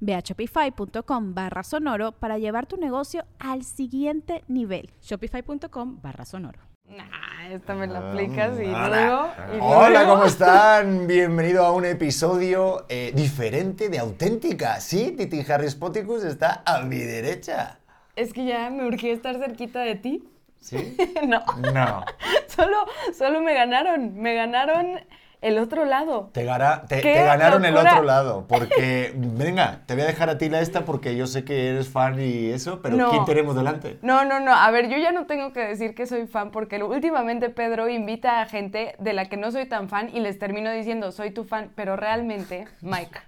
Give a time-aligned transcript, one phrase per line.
[0.00, 4.90] Ve a shopify.com barra sonoro para llevar tu negocio al siguiente nivel.
[5.02, 6.60] Shopify.com barra sonoro.
[6.88, 9.28] Nah, esta me la aplicas y luego...
[9.60, 11.06] Hola, ¿cómo están?
[11.06, 14.80] Bienvenido a un episodio eh, diferente de Auténtica.
[14.80, 17.78] Sí, Titi Harris Poticus está a mi derecha.
[18.16, 20.28] Es que ya me urgí estar cerquita de ti.
[20.60, 20.96] ¿Sí?
[21.26, 21.44] no.
[21.74, 22.04] No.
[22.46, 22.76] solo,
[23.12, 24.14] solo me ganaron.
[24.14, 25.00] Me ganaron
[25.40, 26.30] el otro lado.
[26.32, 30.84] Te, ganaron el otro lado, porque, venga, te voy a dejar a ti la esta
[30.84, 33.98] porque yo sé que eres fan y eso, pero ¿quién tenemos delante?
[34.02, 36.82] No, no, no, a ver, yo ya no tengo que decir que soy fan porque
[36.82, 40.70] últimamente Pedro invita a gente de la que no soy tan fan y les termino
[40.72, 43.18] diciendo, soy tu fan, pero realmente, Mike,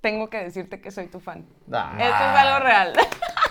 [0.00, 1.44] tengo que decirte que soy tu fan.
[1.70, 1.96] Ah.
[1.98, 2.92] Esto es algo real.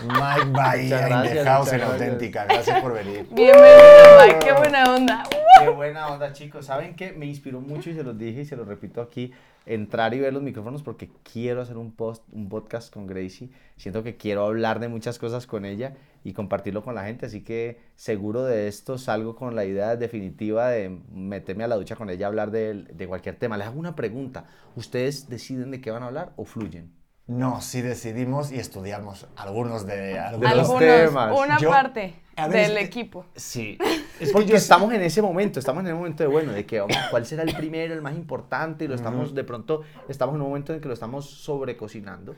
[0.02, 2.44] Mike Bahía, in the house en Auténtica.
[2.44, 3.26] Gracias por venir.
[3.30, 4.38] Bienvenido, Mike.
[4.40, 5.22] Qué buena onda.
[5.58, 6.66] Qué buena onda, chicos.
[6.66, 7.12] ¿Saben qué?
[7.12, 9.32] Me inspiró mucho y se los dije y se los repito aquí
[9.66, 13.50] entrar y ver los micrófonos porque quiero hacer un, post, un podcast con Gracie.
[13.76, 17.26] Siento que quiero hablar de muchas cosas con ella y compartirlo con la gente.
[17.26, 21.96] Así que seguro de esto salgo con la idea definitiva de meterme a la ducha
[21.96, 23.56] con ella, hablar de, de cualquier tema.
[23.56, 24.44] Les hago una pregunta.
[24.76, 27.00] ¿Ustedes deciden de qué van a hablar o fluyen?
[27.30, 31.38] No, sí decidimos y estudiamos algunos de, algunos, algunos temas.
[31.38, 32.14] Una parte
[32.50, 33.24] del equipo.
[33.36, 33.78] Sí.
[34.18, 37.24] Es porque estamos en ese momento, estamos en el momento de, bueno, de que cuál
[37.24, 40.74] será el primero, el más importante, y lo estamos, de pronto, estamos en un momento
[40.74, 42.34] en que lo estamos sobrecocinando,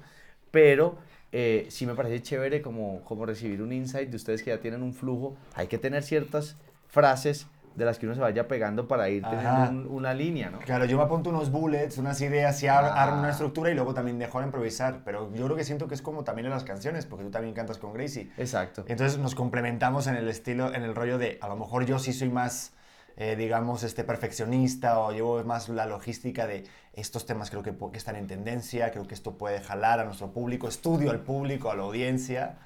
[0.50, 0.98] pero
[1.32, 4.82] eh, sí me parece chévere como, como recibir un insight de ustedes que ya tienen
[4.82, 6.56] un flujo, hay que tener ciertas
[6.87, 10.59] frases de las que uno se vaya pegando para ir teniendo una línea, ¿no?
[10.59, 14.19] Claro, yo me apunto unos bullets, unas ideas y armo una estructura y luego también
[14.19, 15.00] dejo de improvisar.
[15.04, 17.54] Pero yo creo que siento que es como también en las canciones, porque tú también
[17.54, 18.31] cantas con Gracie.
[18.37, 18.84] Exacto.
[18.88, 22.12] Entonces nos complementamos en el estilo, en el rollo de, a lo mejor yo sí
[22.12, 22.75] soy más,
[23.17, 27.99] eh, digamos, este perfeccionista o llevo más la logística de estos temas creo que, que
[27.99, 31.77] están en tendencia, creo que esto puede jalar a nuestro público, estudio al público, a
[31.77, 32.56] la audiencia.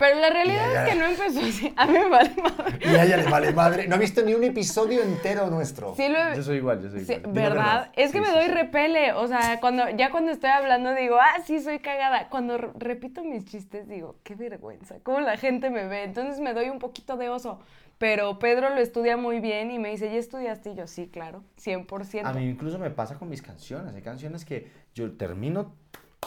[0.00, 1.74] Pero la realidad es que no empezó así.
[1.76, 2.78] A mí me vale madre.
[2.80, 3.86] Y a ella le vale madre.
[3.86, 5.94] No ha visto ni un episodio entero nuestro.
[5.94, 7.20] Sí, lo Yo soy igual, yo soy igual.
[7.26, 7.32] ¿Verdad?
[7.34, 7.92] verdad.
[7.96, 9.12] Es que me doy repele.
[9.12, 12.30] O sea, cuando, ya cuando estoy hablando digo, ah, sí, soy cagada.
[12.30, 14.96] Cuando repito mis chistes digo, qué vergüenza.
[15.02, 16.04] Cómo la gente me ve.
[16.04, 17.60] Entonces me doy un poquito de oso.
[18.00, 20.70] Pero Pedro lo estudia muy bien y me dice, ¿ya estudiaste?
[20.70, 22.24] Y yo, sí, claro, 100%.
[22.24, 23.94] A mí incluso me pasa con mis canciones.
[23.94, 25.74] Hay canciones que yo termino,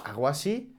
[0.06, 0.78] hago así,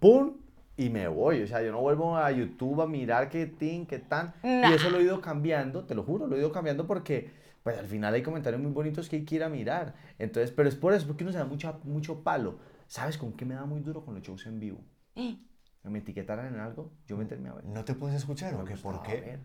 [0.00, 0.34] ¡pum!
[0.76, 1.40] y me voy.
[1.40, 4.34] O sea, yo no vuelvo a YouTube a mirar qué tin, qué tan.
[4.42, 7.30] Y eso lo he ido cambiando, te lo juro, lo he ido cambiando porque
[7.62, 9.94] pues al final hay comentarios muy bonitos que hay que ir a mirar.
[10.18, 12.58] Entonces, pero es por eso, porque uno se da mucho, mucho palo.
[12.86, 14.84] ¿Sabes con qué me da muy duro con los shows en vivo?
[15.14, 15.38] ¿Eh?
[15.84, 17.64] Me etiquetaran en algo, yo me a ver.
[17.64, 18.74] ¿No te puedes escuchar o qué?
[18.76, 19.38] ¿Por qué?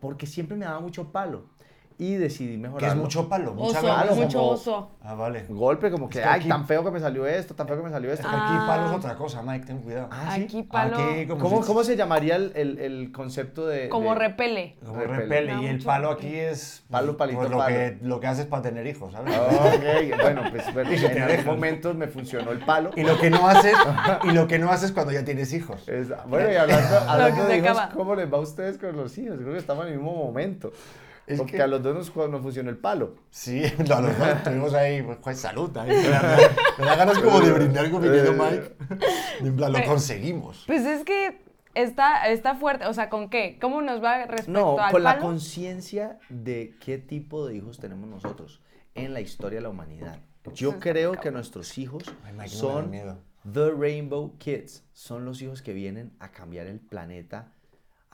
[0.00, 1.50] Porque siempre me daba mucho palo
[1.98, 2.80] y decidí mejorar.
[2.90, 3.54] ¿Qué es mucho palo?
[3.54, 4.90] Mucha oso, mucho oso.
[5.02, 5.46] Ah, vale.
[5.48, 8.12] Golpe, como que, ay, tan feo que me salió esto, tan feo que me salió
[8.12, 8.26] esto.
[8.28, 10.08] Aquí palo es otra cosa, Mike, ten cuidado.
[10.10, 10.96] Ah, Aquí palo.
[11.38, 13.88] ¿Cómo, ¿Cómo, se llamaría el, el, el concepto de.
[13.88, 14.76] Como repele.
[14.84, 15.54] Como repele.
[15.62, 16.84] y el palo aquí es.
[16.90, 17.74] Palo, palito, pues lo palo.
[17.74, 19.36] Que, lo que haces para tener hijos, ¿sabes?
[19.36, 22.90] ok, bueno, pues, pues en esos momentos me funcionó el palo.
[22.96, 23.74] Y lo que no haces,
[24.24, 25.84] y lo que no haces cuando ya tienes hijos.
[26.26, 29.36] bueno, y hablando, hablando de hijos, ¿cómo les va a ustedes con los hijos?
[29.38, 30.72] Creo que estamos en el mismo momento.
[31.26, 31.62] Es Porque que...
[31.62, 33.14] a los dos nos, nos, funcionó el palo.
[33.30, 35.76] Sí, a los dos tuvimos ahí, pues, salud.
[35.76, 38.76] Ahí, me, da, ganas como de brindar con mi querido Mike.
[39.40, 40.64] En plan, lo conseguimos.
[40.66, 41.40] Pues es que
[41.74, 42.86] está, está fuerte.
[42.86, 43.58] O sea, ¿con qué?
[43.60, 48.08] ¿Cómo nos va respecto no, al con la conciencia de qué tipo de hijos tenemos
[48.08, 48.60] nosotros
[48.96, 50.20] en la historia de la humanidad.
[50.54, 52.04] Yo creo que nuestros hijos
[52.46, 52.92] son
[53.52, 54.84] the Rainbow Kids.
[54.92, 57.52] Son los hijos que vienen a cambiar el planeta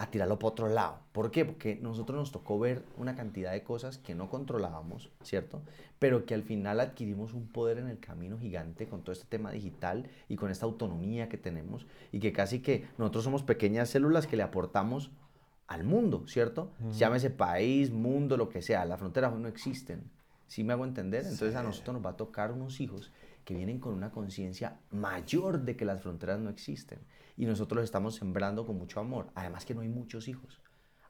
[0.03, 0.99] a tirarlo para otro lado.
[1.13, 1.45] ¿Por qué?
[1.45, 5.63] Porque nosotros nos tocó ver una cantidad de cosas que no controlábamos, ¿cierto?
[6.01, 9.53] Pero que al final adquirimos un poder en el camino gigante con todo este tema
[9.53, 14.27] digital y con esta autonomía que tenemos y que casi que nosotros somos pequeñas células
[14.27, 15.13] que le aportamos
[15.69, 16.73] al mundo, ¿cierto?
[16.99, 20.11] Llámese país, mundo, lo que sea, las fronteras no existen.
[20.49, 21.23] ¿Sí me hago entender?
[21.23, 23.13] Entonces a nosotros nos va a tocar unos hijos
[23.45, 26.99] que vienen con una conciencia mayor de que las fronteras no existen.
[27.37, 29.29] Y nosotros los estamos sembrando con mucho amor.
[29.35, 30.61] Además que no hay muchos hijos.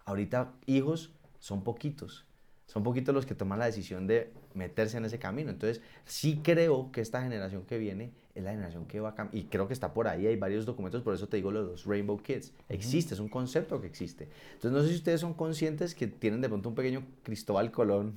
[0.04, 2.26] Ahorita hijos son poquitos.
[2.66, 5.50] Son poquitos los que toman la decisión de meterse en ese camino.
[5.50, 9.44] Entonces, sí creo que esta generación que viene es la generación que va a cambiar.
[9.44, 11.70] Y creo que está por ahí, hay varios documentos, por eso te digo lo de
[11.72, 12.54] los Rainbow Kids.
[12.68, 14.28] Existe, es un concepto que existe.
[14.54, 18.14] Entonces, no sé si ustedes son conscientes que tienen de pronto un pequeño Cristóbal Colón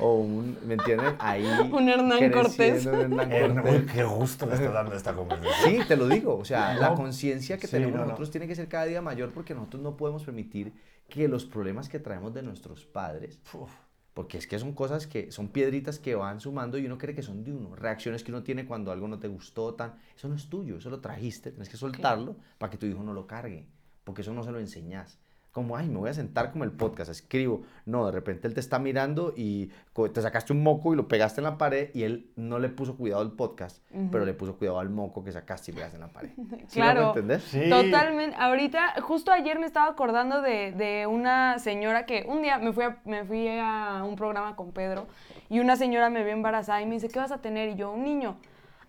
[0.00, 1.14] o un, ¿me entienden?
[1.18, 1.44] Ahí.
[1.72, 2.86] un Hernán Cortés.
[2.86, 3.92] Un Hernán Cortés.
[3.92, 5.70] qué gusto me está dando esta conversación.
[5.70, 6.36] Sí, te lo digo.
[6.36, 6.94] O sea, la No.
[6.96, 8.04] conciencia que Sí, tenemos no, no.
[8.06, 10.72] nosotros tiene que ser cada día mayor porque nosotros no podemos permitir
[11.08, 13.70] que los problemas que traemos de nuestros padres, Uf.
[14.14, 17.22] porque es que son cosas que son piedritas que van sumando y uno cree que
[17.22, 20.34] son de uno, reacciones que uno tiene cuando algo no te gustó, tan, eso no
[20.34, 23.66] es tuyo, eso lo trajiste, tienes que soltarlo para que tu hijo no lo cargue,
[24.04, 25.18] porque eso no se lo enseñas.
[25.52, 27.62] Como, ay, me voy a sentar como el podcast, escribo.
[27.86, 29.70] No, de repente él te está mirando y
[30.12, 32.96] te sacaste un moco y lo pegaste en la pared y él no le puso
[32.96, 36.08] cuidado al podcast, pero le puso cuidado al moco que sacaste y pegaste en la
[36.08, 36.30] pared.
[36.68, 37.08] ¿Sí Claro.
[37.08, 37.40] entender?
[37.40, 37.68] Sí.
[37.68, 38.36] Totalmente.
[38.38, 42.84] Ahorita, justo ayer me estaba acordando de, de una señora que un día me fui,
[42.84, 45.06] a, me fui a un programa con Pedro
[45.48, 47.70] y una señora me vio embarazada y me dice, ¿qué vas a tener?
[47.70, 48.36] Y yo, un niño.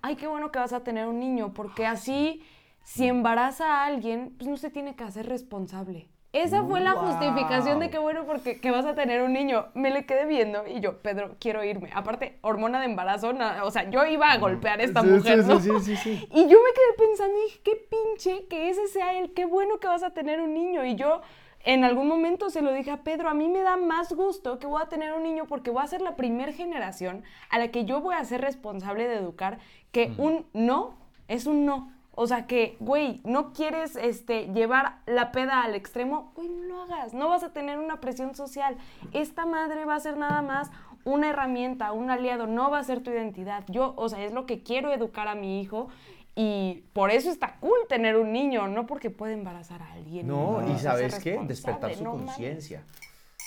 [0.02, 2.44] Ay, qué bueno que vas a tener un niño, porque así,
[2.84, 6.08] si embaraza a alguien, pues no se tiene que hacer responsable.
[6.32, 9.68] Esa fue la justificación de qué bueno porque que vas a tener un niño.
[9.74, 11.90] Me le quedé viendo y yo, Pedro, quiero irme.
[11.94, 15.42] Aparte, hormona de embarazo, na- o sea, yo iba a golpear a esta Sí, mujer,
[15.44, 15.60] sí, ¿no?
[15.60, 16.28] sí, sí, sí.
[16.32, 19.80] Y yo me quedé pensando, y dije, qué pinche que ese sea él, qué bueno
[19.80, 20.86] que vas a tener un niño.
[20.86, 21.22] Y yo
[21.66, 24.68] en algún momento se lo dije a Pedro, a mí me da más gusto que
[24.68, 27.86] voy a tener un niño porque voy a ser la primera generación a la que
[27.86, 29.58] yo voy a ser responsable de educar,
[29.92, 30.96] que un no
[31.28, 31.92] es un no.
[32.22, 36.82] O sea que, güey, no quieres este, llevar la peda al extremo, güey, no lo
[36.82, 38.76] hagas, no vas a tener una presión social.
[39.14, 40.70] Esta madre va a ser nada más
[41.06, 43.64] una herramienta, un aliado, no va a ser tu identidad.
[43.70, 45.88] Yo, o sea, es lo que quiero educar a mi hijo
[46.36, 50.28] y por eso está cool tener un niño, no porque puede embarazar a alguien.
[50.28, 51.40] No, y ¿sabes qué?
[51.48, 52.84] Despertar su no conciencia.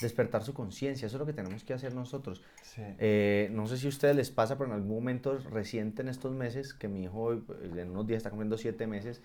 [0.01, 2.41] Despertar su conciencia, eso es lo que tenemos que hacer nosotros.
[2.61, 2.81] Sí.
[2.99, 6.33] Eh, no sé si a ustedes les pasa, pero en algún momento reciente en estos
[6.33, 7.41] meses, que mi hijo eh,
[7.77, 9.21] en unos días está cumpliendo siete meses,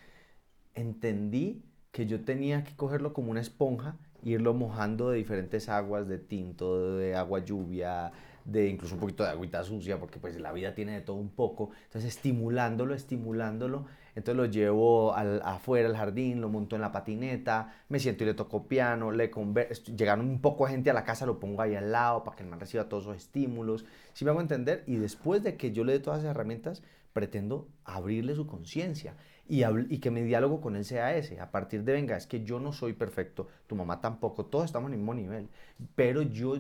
[0.75, 6.19] entendí que yo tenía que cogerlo como una esponja, irlo mojando de diferentes aguas, de
[6.19, 8.13] tinto, de agua lluvia,
[8.45, 11.31] de incluso un poquito de agüita sucia, porque pues la vida tiene de todo un
[11.31, 11.71] poco.
[11.85, 13.87] Entonces estimulándolo, estimulándolo.
[14.19, 18.27] Entonces lo llevo al, afuera al jardín, lo monto en la patineta, me siento y
[18.27, 19.31] le toco piano, le
[19.97, 22.43] llegan un poco de gente a la casa, lo pongo ahí al lado para que
[22.43, 23.85] el man reciba todos esos estímulos.
[24.15, 24.83] Si me hago entender?
[24.89, 26.83] Y después de que yo le dé todas esas herramientas,
[27.13, 29.15] pretendo abrirle su conciencia
[29.47, 31.39] y, y que mi diálogo con él sea ese.
[31.39, 34.89] A partir de, venga, es que yo no soy perfecto, tu mamá tampoco, todos estamos
[34.89, 35.49] en el mismo nivel,
[35.95, 36.55] pero yo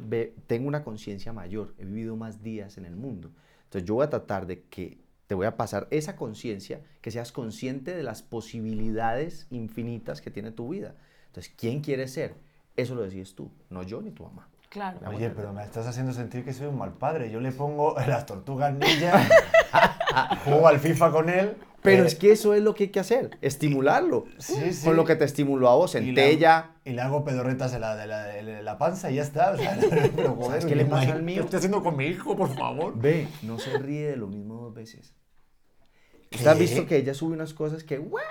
[0.46, 3.32] tengo una conciencia mayor, he vivido más días en el mundo.
[3.64, 7.32] Entonces yo voy a tratar de que te voy a pasar esa conciencia, que seas
[7.32, 10.94] consciente de las posibilidades infinitas que tiene tu vida.
[11.26, 12.34] Entonces, ¿quién quieres ser?
[12.76, 14.48] Eso lo decides tú, no yo ni tu mamá.
[14.70, 14.98] Claro.
[15.06, 17.30] Oye, pero me estás haciendo sentir que soy un mal padre.
[17.30, 19.20] Yo le pongo las tortugas ninja,
[20.44, 21.56] juego al FIFA con él.
[21.82, 24.24] Pero eh, es que eso es lo que hay que hacer, estimularlo.
[24.38, 24.84] Sí, sí.
[24.84, 26.72] Con lo que te estimuló a vos, centella.
[26.84, 29.52] Y le hago pedorretas de la, de la, de la panza y ya está.
[29.52, 29.78] O sea,
[30.16, 31.36] pero, joder, ¿Sabes qué le pasa al mío?
[31.36, 32.98] ¿Qué estoy haciendo con mi hijo, por favor?
[32.98, 35.14] Ve, no se ríe de lo mismo dos veces.
[36.32, 36.60] ¿Usted ha ¿Qué?
[36.60, 37.96] visto que ella sube unas cosas que...
[37.98, 38.22] "Guau, guau,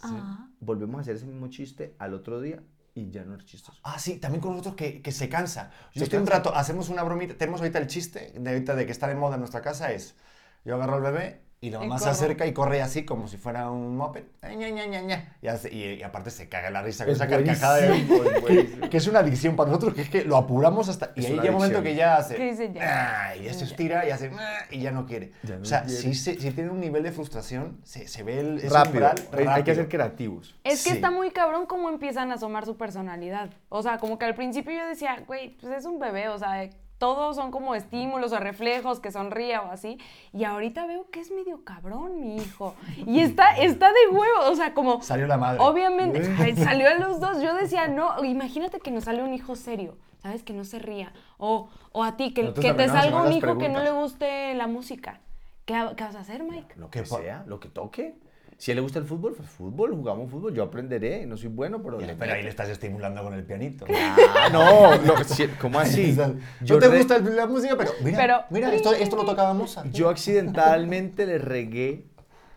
[0.00, 0.20] guau, guau"?
[0.22, 0.48] Ajá.
[0.60, 2.62] Volvemos a hacer ese mismo chiste al otro día
[2.94, 3.78] y ya no es chistoso.
[3.84, 5.70] Ah, sí, también con nosotros que, que se cansa.
[5.92, 6.38] Yo Se estoy un cansa.
[6.38, 7.34] rato, hacemos una bromita.
[7.36, 10.16] Tenemos ahorita el chiste de ahorita de que está de moda en nuestra casa es,
[10.64, 13.70] yo agarro al bebé y la mamá se acerca y corre así como si fuera
[13.70, 14.24] un moped.
[14.42, 15.36] Ay, ña, ña, ña, ña.
[15.40, 17.78] Y, hace- y- y aparte se caga la risa con Es esa carcajada
[18.46, 21.12] que, que es una adicción para nosotros, que es que lo apuramos hasta...
[21.16, 22.36] Y ahí llega un momento que ya hace...
[22.36, 23.28] Dice ya.
[23.30, 24.30] "Ah", y ya se estira y hace...
[24.38, 25.32] "Ah", y ya no quiere.
[25.42, 25.96] Ya no o sea, quiere.
[26.02, 28.60] sí, se- sí tiene un nivel de frustración, se, se ve el...
[28.70, 29.10] rápido.
[29.30, 30.54] umbral Hay- que ser creativos.
[30.62, 30.96] Es que Sí.
[30.96, 33.50] está muy cabrón cómo empiezan a asomar su personalidad.
[33.70, 36.68] O sea, como que al principio yo decía, güey, pues es un bebé, o sea,
[36.98, 39.98] todos son como estímulos o reflejos, que sonría o así.
[40.32, 42.74] Y ahorita veo que es medio cabrón mi hijo.
[43.06, 45.02] Y está, está de huevo, o sea, como...
[45.02, 45.60] Salió la madre.
[45.62, 47.40] Obviamente, ay, salió a los dos.
[47.42, 50.42] Yo decía, no, imagínate que nos sale un hijo serio, ¿sabes?
[50.42, 51.12] Que no se ría.
[51.38, 55.20] O, o a ti, que, te salga un hijo que no le guste la música.
[55.66, 56.76] ¿Qué, qué vas a hacer, Mike?
[56.76, 58.14] Lo que pa- sea, lo que toque.
[58.58, 60.54] Si a él le gusta el fútbol, pues fútbol, jugamos fútbol.
[60.54, 62.00] Yo aprenderé, no soy bueno, pero...
[62.00, 63.84] Y le- Pero ahí le estás estimulando con el pianito.
[63.94, 64.48] Ah,
[65.04, 66.14] no, si- ¿cómo así?
[66.62, 69.52] Yo no te re- gusta la música, pero mira, Pero- mira esto, esto lo tocaba
[69.52, 69.90] Mozart.
[69.92, 72.06] Yo accidentalmente le regué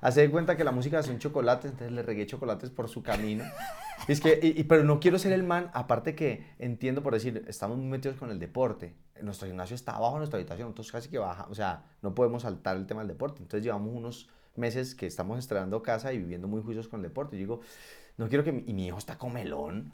[0.02, 3.04] Hace de cuenta que la música es un chocolate, entonces le regué chocolates por su
[3.04, 3.44] camino.
[4.08, 7.78] Es que, y, pero no quiero ser el man, aparte que entiendo por decir, estamos
[7.78, 8.96] muy metidos con el deporte.
[9.22, 12.44] Nuestro gimnasio está abajo de nuestra habitación, entonces casi que baja, o sea, no podemos
[12.44, 13.42] saltar el tema del deporte.
[13.42, 17.36] Entonces llevamos unos meses que estamos estrenando casa y viviendo muy juicios con el deporte.
[17.36, 17.62] Y digo,
[18.18, 19.92] no quiero que, mi, y mi hijo está comelón,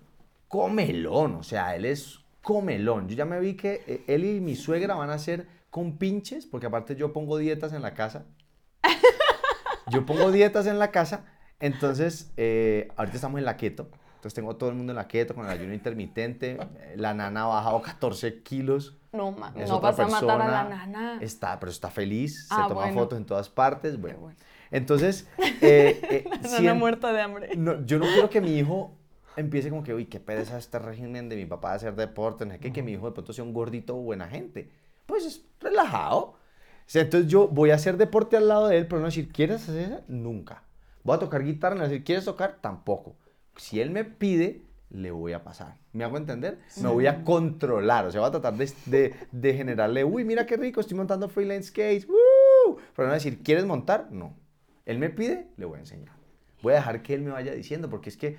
[0.48, 3.08] comelón, o sea, él es comelón.
[3.08, 6.46] Yo ya me vi que eh, él y mi suegra van a ser con pinches,
[6.46, 8.26] porque aparte yo pongo dietas en la casa.
[9.92, 11.26] Yo pongo dietas en la casa,
[11.60, 13.92] entonces eh, ahorita estamos en la keto.
[14.16, 16.58] Entonces tengo todo el mundo en la keto con el ayuno intermitente.
[16.96, 18.98] La nana ha bajado 14 kilos.
[19.14, 20.86] No, ma- Es no otra vas a matar a la persona.
[20.88, 21.18] nana.
[21.22, 22.96] Está, pero está feliz, se Ah, toma bueno.
[22.96, 24.00] fotos en todas partes.
[24.00, 24.38] Bueno, bueno.
[24.72, 25.28] entonces,
[25.62, 27.50] eh, eh, La nana sien- muerta de hambre.
[27.56, 28.92] no, yo no quiero que mi hijo
[29.38, 32.54] empiece como que, uy, qué pereza este régimen de mi papá de hacer deporte, no
[32.54, 34.70] sé qué, que mi hijo de pronto sea un gordito buena gente.
[35.06, 36.36] Pues es relajado.
[36.94, 39.64] O entonces yo voy a hacer deporte al lado de él, pero no decir, ¿quieres
[39.70, 40.02] hacer eso?
[40.08, 40.64] Nunca.
[41.04, 42.58] Voy a tocar guitarra, no decir, ¿quieres tocar?
[42.62, 43.16] Tampoco.
[43.58, 45.78] Si él me pide, le voy a pasar.
[45.94, 46.60] ¿Me hago entender?
[46.82, 48.06] Me voy a controlar.
[48.06, 51.30] O sea, voy a tratar de, de, de generarle, uy, mira qué rico, estoy montando
[51.30, 52.08] freelance skates.
[52.08, 52.78] ¡Woo!
[52.96, 54.10] Pero no decir, ¿quieres montar?
[54.12, 54.36] No.
[54.86, 56.16] Él me pide, le voy a enseñar.
[56.62, 58.38] Voy a dejar que él me vaya diciendo, porque es que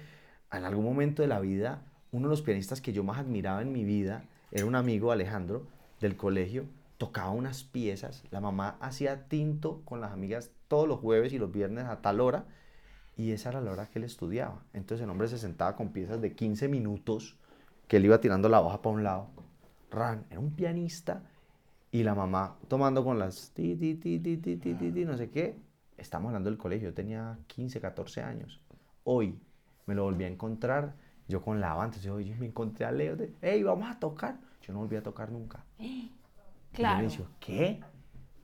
[0.53, 1.83] en algún momento de la vida,
[2.13, 5.67] uno de los pianistas que yo más admiraba en mi vida era un amigo, Alejandro,
[6.01, 6.67] del colegio,
[6.99, 11.53] tocaba unas piezas, la mamá hacía tinto con las amigas todos los jueves y los
[11.53, 12.47] viernes a tal hora,
[13.17, 14.63] y esa era la hora que él estudiaba.
[14.73, 17.37] Entonces el hombre se sentaba con piezas de 15 minutos
[17.89, 19.29] que él iba tirando la hoja para un lado.
[19.91, 21.23] Ran, era un pianista
[21.91, 25.17] y la mamá tomando con las ti, ti, ti, ti, ti, ti, ti, ti no
[25.17, 25.57] sé qué.
[25.97, 28.61] Estamos hablando del colegio, yo tenía 15, 14 años.
[29.05, 29.39] Hoy
[29.87, 30.95] me lo volví a encontrar,
[31.27, 34.37] yo con la banda, yo, me encontré a Leo, de, hey, vamos a tocar.
[34.61, 35.65] Yo no volví a tocar nunca.
[36.73, 36.99] Claro.
[36.99, 37.81] Y yo le digo, ¿qué?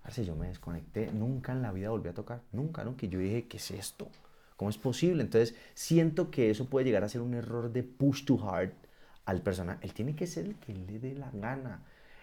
[0.04, 3.04] Arce, yo me desconecté, nunca en la vida volví a tocar, nunca, nunca.
[3.04, 4.08] Y yo dije, ¿qué es esto?
[4.62, 5.24] ¿Cómo es posible?
[5.24, 8.70] Entonces, siento que eso puede llegar a ser un error de push too hard
[9.24, 9.80] al personaje.
[9.82, 11.82] Él tiene que ser el que le dé la gana.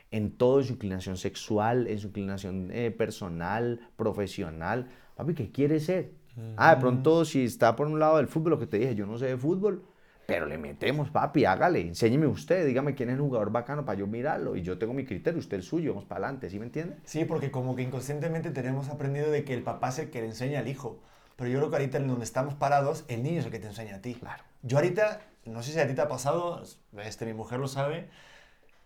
[0.10, 4.88] En todo, en su inclinación sexual, en su inclinación eh, personal, profesional.
[5.16, 6.14] Papi, ¿qué quiere ser?
[6.56, 9.06] Ah, de pronto, si está por un lado del fútbol, lo que te dije, yo
[9.06, 9.84] no sé de fútbol,
[10.26, 14.08] pero le metemos, papi, hágale, enséñeme usted, dígame quién es el jugador bacano para yo
[14.08, 14.56] mirarlo.
[14.56, 16.96] Y yo tengo mi criterio, usted el suyo, vamos para adelante, ¿sí me entiende?
[17.04, 20.28] Sí, porque como que inconscientemente tenemos aprendido de que el papá es el que le
[20.28, 21.02] enseña al hijo.
[21.40, 23.68] Pero yo creo que ahorita en donde estamos parados, el niño es el que te
[23.68, 24.16] enseña a ti.
[24.16, 24.44] Claro.
[24.62, 26.62] Yo ahorita, no sé si a ti te ha pasado,
[27.02, 28.10] este, mi mujer lo sabe,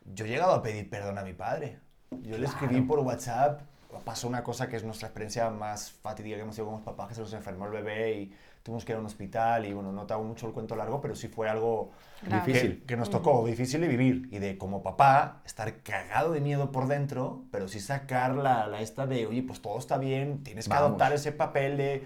[0.05, 1.79] yo he llegado a pedir perdón a mi padre.
[2.21, 3.61] Yo le escribí por WhatsApp,
[4.05, 7.15] pasó una cosa que es nuestra experiencia más fatídica que hemos tenido como papás, que
[7.15, 10.05] se nos enfermó el bebé y tuvimos que ir a un hospital y bueno, no
[10.05, 11.91] te hago mucho el cuento largo, pero sí fue algo
[12.21, 12.45] Grave.
[12.45, 12.79] Difícil.
[12.81, 16.71] que, que nos tocó, difícil de vivir y de como papá estar cagado de miedo
[16.71, 20.65] por dentro, pero sí sacar la, la esta de, oye, pues todo está bien, tienes
[20.65, 20.87] que Vamos.
[20.87, 22.03] adoptar ese papel de,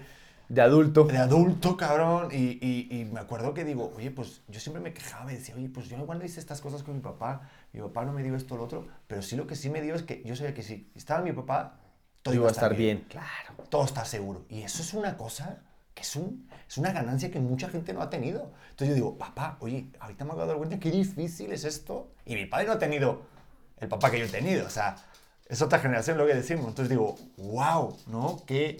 [0.48, 1.04] De adulto.
[1.04, 2.28] de adulto, cabrón.
[2.32, 5.54] Y, y, y me acuerdo que digo, oye, pues yo siempre me quejaba y decía,
[5.54, 7.50] oye, pues yo igual no hice estas cosas con mi papá.
[7.72, 8.86] Mi papá no me dio esto o lo otro.
[9.06, 11.32] Pero sí lo que sí me dio es que yo sabía que si estaba mi
[11.32, 11.78] papá,
[12.22, 13.04] todo Iba a estar bien.
[13.08, 13.54] Claro.
[13.68, 14.46] Todo está seguro.
[14.48, 15.62] Y eso es una cosa
[15.94, 18.52] que es, un, es una ganancia que mucha gente no ha tenido.
[18.70, 22.12] Entonces yo digo, papá, oye, ahorita me acabo de dar cuenta qué difícil es esto.
[22.24, 23.22] Y mi padre no ha tenido
[23.78, 24.66] el papá que yo he tenido.
[24.66, 24.96] O sea,
[25.48, 26.68] es otra generación lo que decimos.
[26.68, 28.42] Entonces digo, wow, ¿no?
[28.46, 28.78] Qué,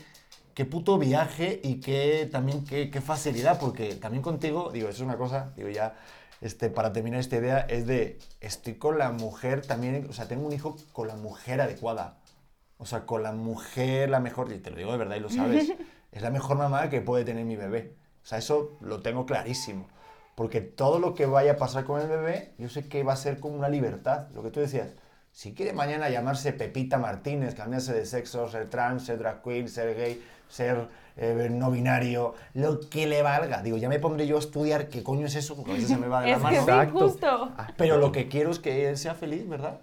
[0.59, 5.07] qué puto viaje y qué también qué, qué facilidad, porque también contigo, digo, eso es
[5.07, 5.95] una cosa, digo ya,
[6.41, 10.45] este, para terminar esta idea, es de, estoy con la mujer también, o sea, tengo
[10.45, 12.19] un hijo con la mujer adecuada.
[12.77, 15.31] O sea, con la mujer, la mejor, y te lo digo de verdad y lo
[15.31, 15.75] sabes,
[16.11, 17.95] es la mejor mamá que puede tener mi bebé.
[18.25, 19.87] O sea, eso lo tengo clarísimo.
[20.35, 23.17] Porque todo lo que vaya a pasar con el bebé, yo sé que va a
[23.17, 24.27] ser como una libertad.
[24.35, 24.89] Lo que tú decías,
[25.31, 29.97] si quiere mañana llamarse Pepita Martínez, cambiarse de sexo, ser trans, ser drag queen, ser
[29.97, 30.89] gay, ser
[31.21, 33.61] eh, no binario, lo que le valga.
[33.63, 35.97] Digo, ya me pondré yo a estudiar qué coño es eso, porque a veces se
[35.97, 36.57] me va de la Es que mano.
[36.57, 36.99] sí, Exacto.
[37.01, 37.53] justo.
[37.77, 39.81] Pero lo que quiero es que él sea feliz, ¿verdad?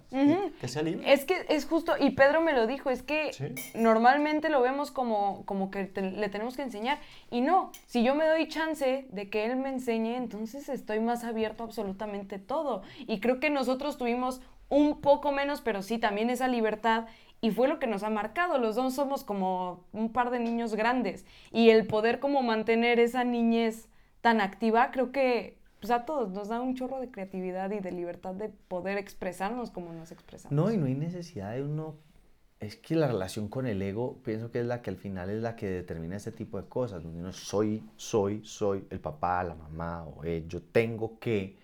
[0.60, 1.12] Que sea libre.
[1.12, 3.54] Es que es justo, y Pedro me lo dijo, es que Sí.
[3.74, 6.98] normalmente lo vemos como, como que te- le tenemos que enseñar.
[7.30, 11.22] Y no, si yo me doy chance de que él me enseñe, entonces estoy más
[11.24, 12.80] abierto a absolutamente todo.
[13.06, 17.04] Y creo que nosotros tuvimos un poco menos, pero sí también esa libertad.
[17.46, 18.58] Y fue lo que nos ha marcado.
[18.58, 21.24] Los dos somos como un par de niños grandes.
[21.52, 23.88] Y el poder como mantener esa niñez
[24.20, 27.92] tan activa, creo que pues, a todos nos da un chorro de creatividad y de
[27.92, 30.50] libertad de poder expresarnos como nos expresamos.
[30.50, 31.94] No, y no hay necesidad de uno.
[32.58, 35.40] Es que la relación con el ego, pienso que es la que al final es
[35.40, 39.54] la que determina este tipo de cosas, donde uno soy, soy, soy el papá, la
[39.54, 41.60] mamá, o yo tengo que.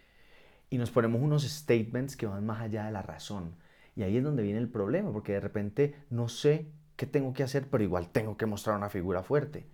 [0.71, 3.57] Y nos ponemos unos statements que van más allá de la razón.
[3.97, 7.43] Y ahí es donde viene el problema, porque de repente no sé ¿qué tengo que
[7.43, 7.69] hacer?
[7.69, 9.67] Pero igual tengo que mostrar una figura fuerte.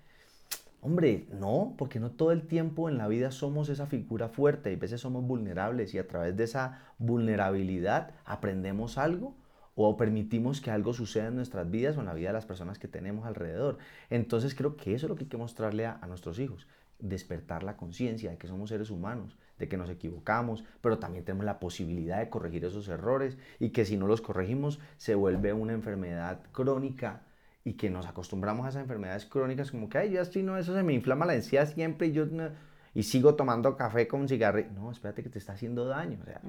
[0.81, 4.77] Hombre, no, porque no todo el tiempo en la vida somos esa figura fuerte, y
[4.77, 9.35] a veces somos vulnerables y a través de esa vulnerabilidad aprendemos algo
[9.75, 12.79] o permitimos que algo suceda en nuestras vidas o en la vida de las personas
[12.79, 13.77] que tenemos alrededor.
[14.09, 16.67] Entonces creo que eso es lo que hay que mostrarle a, a nuestros hijos,
[16.99, 21.45] despertar la conciencia de que somos seres humanos, de que nos equivocamos, pero también tenemos
[21.45, 25.73] la posibilidad de corregir esos errores y que si no los corregimos se vuelve una
[25.73, 27.23] enfermedad crónica
[27.65, 30.75] y que nos acostumbramos a esas enfermedades crónicas como que, ay, yo estoy, no, eso
[30.75, 32.27] se me inflama la encía siempre y yo
[32.95, 34.71] y sigo tomando café con cigarrillo.
[34.73, 36.19] No, espérate que te está haciendo daño.
[36.21, 36.41] O sea,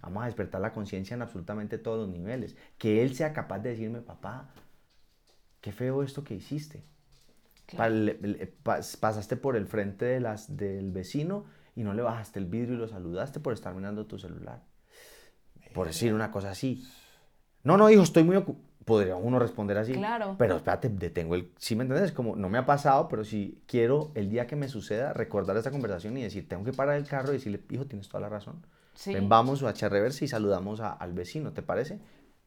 [0.00, 2.56] vamos a despertar la conciencia en absolutamente todos los niveles.
[2.78, 4.48] Que él sea capaz de decirme, papá,
[5.60, 6.84] qué feo esto que hiciste.
[8.62, 11.44] pasaste por el frente de las, del vecino
[11.78, 14.62] y no le bajaste el vidrio y lo saludaste por estar mirando tu celular.
[15.72, 16.84] Por decir una cosa así.
[17.62, 19.92] No, no, hijo, estoy muy ocupado podría uno responder así.
[19.92, 20.34] Claro.
[20.38, 21.52] Pero espérate, detengo el...
[21.58, 22.10] ¿Sí me entiendes?
[22.10, 25.70] Como no me ha pasado, pero si quiero el día que me suceda recordar esta
[25.70, 28.64] conversación y decir, tengo que parar el carro y decirle, hijo, tienes toda la razón.
[28.94, 29.12] Sí.
[29.12, 32.00] Ven, vamos a echar reversa y saludamos al vecino, ¿te parece?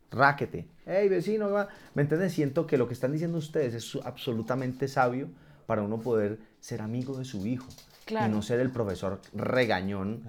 [0.10, 0.68] Ráquete.
[0.84, 1.48] Hey, vecino,
[1.94, 2.34] ¿me entiendes?
[2.34, 5.30] Siento que lo que están diciendo ustedes es absolutamente sabio
[5.68, 7.68] para uno poder ser amigo de su hijo.
[8.12, 8.28] Claro.
[8.28, 10.26] Y no ser el profesor regañón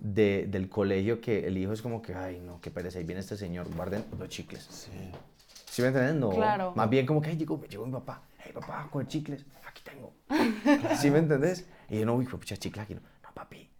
[0.00, 3.20] de, del colegio que el hijo es como que, ay, no, qué pereza, ahí viene
[3.20, 4.66] este señor, guarden los chicles.
[4.68, 4.90] Sí.
[5.64, 6.14] ¿Sí me entiendes?
[6.16, 6.28] No.
[6.28, 6.74] Claro.
[6.76, 8.20] Más bien como que, llegó, llegó mi papá.
[8.38, 9.46] Hey, papá, con chicles.
[9.66, 10.12] Aquí tengo.
[11.00, 11.66] ¿Sí me entendés?
[11.88, 12.94] Y yo, no, hijo, pucha, chicle aquí.
[12.94, 13.70] No, no, papi.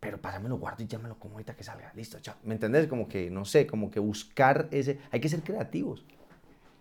[0.00, 1.92] Pero pásamelo, guardo y ya me lo como ahorita que salga.
[1.94, 2.36] Listo, chao.
[2.42, 2.86] ¿Me entendés?
[2.86, 4.98] Como que, no sé, como que buscar ese...
[5.10, 6.06] Hay que ser creativos.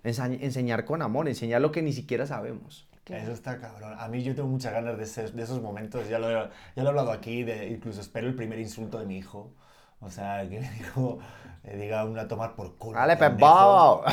[0.05, 2.87] enseñar con amor, enseñar lo que ni siquiera sabemos.
[3.07, 3.95] Eso está cabrón.
[3.97, 6.07] A mí yo tengo muchas ganas de, de esos momentos.
[6.07, 7.43] Ya lo, ya lo he hablado aquí.
[7.43, 9.53] De, incluso espero el primer insulto de mi hijo.
[9.99, 11.19] O sea, que me dijo,
[11.63, 12.97] le diga una tomar por culo.
[12.97, 14.03] Dale, pues bobo.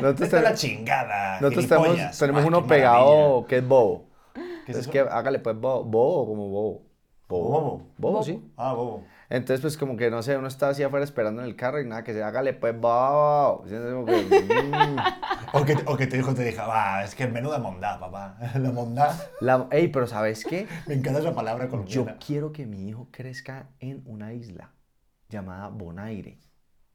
[0.00, 1.40] No, te la chingada.
[1.40, 4.06] Nosotros tenemos, tenemos uno pegado que es bobo.
[4.34, 6.82] ¿Qué es, es que hágale pues bobo, bobo como bobo.
[7.28, 7.48] Bobo.
[7.50, 8.42] Bobo, bobo sí.
[8.56, 9.04] Ah, bobo.
[9.32, 11.86] Entonces, pues como que no sé, uno está así afuera esperando en el carro y
[11.86, 13.64] nada, que se hágale pues bobo.
[13.64, 14.96] Mm.
[15.54, 18.36] o, que, o que tu hijo te diga, va, es que menuda mondá, papá.
[18.60, 19.18] La mondá.
[19.40, 20.68] La, ey, pero ¿sabes qué?
[20.86, 22.12] Me encanta esa palabra colombiana.
[22.12, 24.74] Yo quiero que mi hijo crezca en una isla
[25.30, 26.38] llamada Bonaire.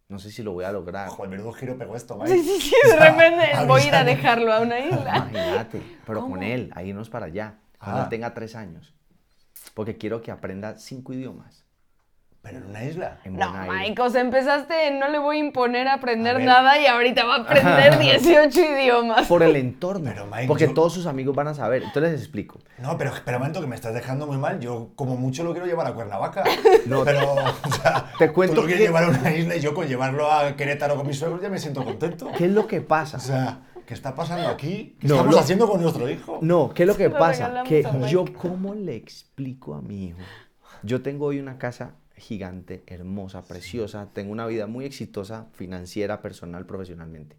[0.08, 1.10] No sé si lo voy a lograr.
[1.10, 2.36] Joder, menudo giro pegó esto, ¿vale?
[2.36, 5.28] Sí, sí, sí, de repente voy a ir a dejarlo a una isla.
[5.32, 8.10] Imagínate, pero con él, a irnos para allá, cuando ah.
[8.10, 8.93] tenga tres años.
[9.73, 11.66] Porque quiero que aprenda cinco idiomas.
[12.47, 13.17] Pero en una isla.
[13.25, 17.25] no, Mike, o sea, empezaste, no le voy a imponer a aprender nada y ahorita
[17.25, 19.27] va a aprender 18 idiomas.
[19.27, 20.10] Por el entorno.
[20.13, 21.83] Pero Mike, porque todos sus amigos van a saber.
[21.83, 22.60] Entonces les explico.
[22.77, 24.62] No, pero espera un momento que me estás dejando muy mal.
[24.62, 26.43] Yo como mucho lo quiero llevar a Cuernavaca.
[26.86, 29.73] No, pero, o sea, te cuento tú lo quieres llevar a una isla y yo
[29.73, 32.29] con llevarlo a Querétaro con mis suegros ya me siento contento.
[32.38, 33.17] ¿Qué es lo que pasa?
[33.17, 34.95] O sea, ¿qué está pasando aquí?
[34.99, 36.39] ¿Qué estamos haciendo con nuestro hijo?
[36.41, 37.63] No, ¿qué es lo que pasa?
[37.65, 40.19] Que yo cómo le explico a mi hijo.
[40.83, 46.65] Yo tengo hoy una casa gigante, hermosa, preciosa, tengo una vida muy exitosa financiera, personal,
[46.65, 47.38] profesionalmente.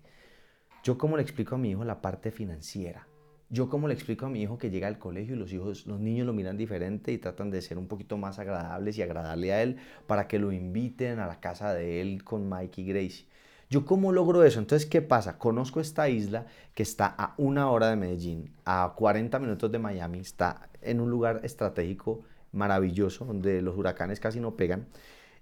[0.84, 3.06] Yo cómo le explico a mi hijo la parte financiera.
[3.50, 6.00] Yo cómo le explico a mi hijo que llega al colegio y los hijos, los
[6.00, 9.62] niños lo miran diferente y tratan de ser un poquito más agradables y agradarle a
[9.62, 13.26] él para que lo inviten a la casa de él con Mike y Gracie.
[13.70, 14.60] Yo cómo logro eso?
[14.60, 15.38] Entonces, ¿qué pasa?
[15.38, 20.20] Conozco esta isla que está a una hora de Medellín, a 40 minutos de Miami,
[20.20, 24.86] está en un lugar estratégico maravilloso, donde los huracanes casi no pegan.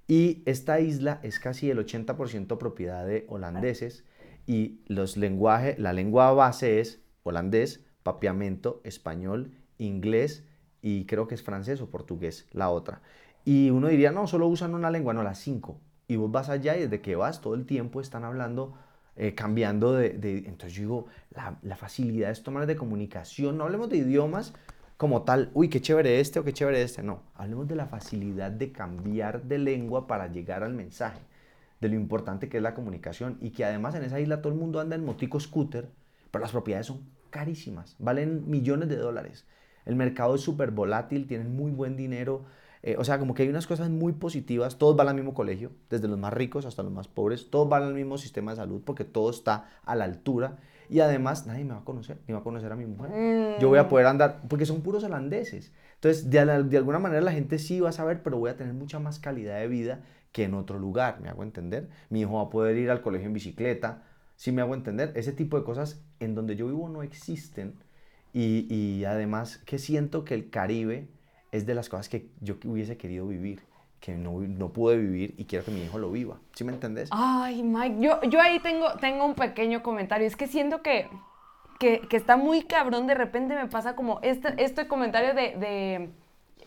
[0.08, 4.04] Y esta isla es casi el 80% propiedad de holandeses
[4.46, 10.44] y los lenguaje, la lengua base es holandés, papiamento, español, inglés
[10.80, 13.02] y creo que es francés o portugués, la otra.
[13.44, 15.80] Y uno diría, no, solo usan una lengua, no, las cinco.
[16.08, 18.74] Y vos vas allá y desde que vas todo el tiempo están hablando,
[19.16, 20.10] eh, cambiando de,
[20.46, 21.06] Entonces yo digo,
[21.62, 24.54] la, facilidad es tomar de comunicación, no hablemos de idiomas,
[24.96, 27.02] como tal, uy, qué chévere este o qué chévere este.
[27.02, 31.20] No, hablemos de la facilidad de cambiar de lengua para llegar al mensaje,
[31.80, 34.58] de lo importante que es la comunicación y que además en esa isla todo el
[34.58, 35.90] mundo anda en motico scooter,
[36.30, 39.46] pero las propiedades son carísimas, valen millones de dólares.
[39.84, 42.44] El mercado es súper volátil, tienen muy buen dinero.
[42.82, 44.78] Eh, o sea, como que hay unas cosas muy positivas.
[44.78, 47.50] Todos van al mismo colegio, desde los más ricos hasta los más pobres.
[47.50, 51.46] Todos van al mismo sistema de salud porque todo está a la altura y además
[51.46, 53.10] nadie me va a conocer, ni va a conocer a mi mujer.
[53.10, 53.60] Mm.
[53.60, 55.72] Yo voy a poder andar, porque son puros holandeses.
[55.94, 58.74] Entonces, de, de, alguna manera la gente sí va a saber, pero voy a tener
[58.74, 60.00] mucha más calidad de vida
[60.32, 61.88] que en otro lugar, ¿me hago entender?
[62.10, 64.02] Mi hijo va a poder ir al colegio en bicicleta,
[64.36, 65.12] ¿sí me hago entender?
[65.16, 67.74] Ese tipo de cosas en donde yo vivo no existen
[68.32, 71.08] y, y además que siento que el Caribe
[71.52, 73.62] es de las cosas que yo hubiese querido vivir
[74.06, 76.36] que no, no pude vivir y quiero que mi hijo lo viva.
[76.54, 77.08] ¿Sí me entendés?
[77.10, 80.28] Ay, Mike, yo, yo ahí tengo, tengo un pequeño comentario.
[80.28, 81.08] Es que siento que,
[81.80, 83.08] que, que está muy cabrón.
[83.08, 86.10] De repente me pasa como este, este comentario de, de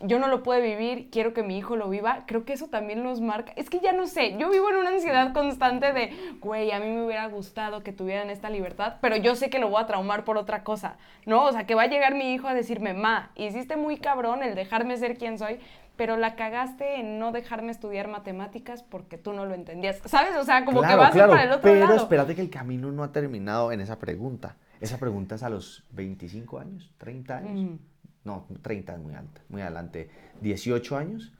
[0.01, 3.03] yo no lo puedo vivir, quiero que mi hijo lo viva, creo que eso también
[3.03, 3.51] nos marca.
[3.55, 6.87] Es que ya no sé, yo vivo en una ansiedad constante de, güey, a mí
[6.87, 10.23] me hubiera gustado que tuvieran esta libertad, pero yo sé que lo voy a traumar
[10.23, 11.45] por otra cosa, ¿no?
[11.45, 14.55] O sea, que va a llegar mi hijo a decirme, ma, hiciste muy cabrón el
[14.55, 15.59] dejarme ser quien soy,
[15.99, 19.99] pero la cagaste en no dejarme estudiar matemáticas porque tú no lo entendías.
[20.05, 20.33] ¿Sabes?
[20.37, 21.87] O sea, como que vas para el otro pero lado.
[21.87, 24.55] Pero espérate que el camino no ha terminado en esa pregunta.
[24.79, 27.79] Esa pregunta es a los 25 años, 30 años.
[28.23, 30.09] No, 30 es muy alta, muy adelante.
[30.41, 31.31] 18 años,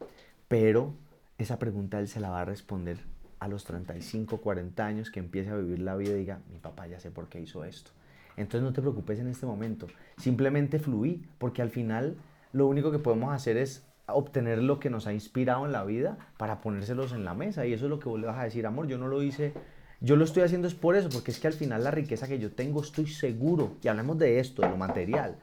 [0.48, 0.94] pero
[1.38, 3.00] esa pregunta él se la va a responder
[3.40, 6.88] a los 35, 40 años que empiece a vivir la vida y diga, mi papá
[6.88, 7.92] ya sé por qué hizo esto.
[8.38, 9.88] Entonces no te preocupes en este momento,
[10.18, 12.18] simplemente fluí, porque al final
[12.54, 16.18] lo único que podemos hacer es obtener lo que nos ha inspirado en la vida
[16.38, 17.66] para ponérselos en la mesa.
[17.66, 19.54] Y eso es lo que vos le vas a decir, amor, yo no lo hice,
[20.02, 22.40] yo lo estoy haciendo es por eso, porque es que al final la riqueza que
[22.40, 25.38] yo tengo, estoy seguro, y hablamos de esto, de lo material,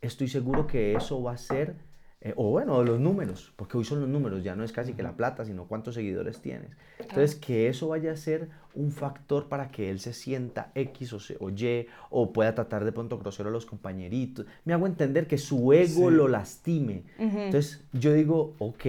[0.00, 1.76] estoy seguro que eso va a ser,
[2.20, 5.02] eh, o bueno, los números, porque hoy son los números, ya no es casi que
[5.02, 6.70] la plata, sino cuántos seguidores tienes.
[6.98, 11.18] Entonces, que eso vaya a ser un factor para que él se sienta X o,
[11.40, 14.46] o Y, o pueda tratar de pronto grosero a los compañeritos.
[14.64, 17.04] Me hago entender que su ego lo lastime.
[17.18, 18.84] Entonces, yo digo, ok,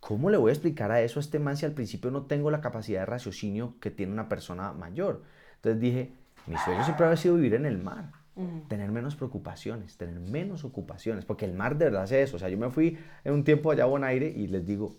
[0.00, 2.50] ¿cómo le voy a explicar a eso a este man si al principio no tengo
[2.50, 5.22] la capacidad de raciocinio que tiene una persona mayor?
[5.56, 6.12] Entonces dije,
[6.46, 8.23] mi sueño siempre ha sido vivir en el mar.
[8.68, 12.36] Tener menos preocupaciones, tener menos ocupaciones, porque el mar de verdad hace eso.
[12.36, 14.96] O sea, yo me fui en un tiempo allá a Buen Aire y les digo,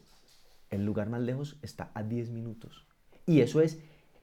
[0.69, 2.85] el lugar más lejos está a 10 minutos.
[3.25, 3.79] Y eso es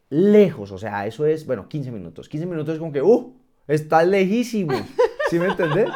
[0.09, 2.29] lejos, o sea, eso es, bueno, 15 minutos.
[2.29, 3.37] 15 minutos es como que, ¡uh!
[3.69, 4.73] Está lejísimo.
[5.31, 5.89] ¿Sí me entendés?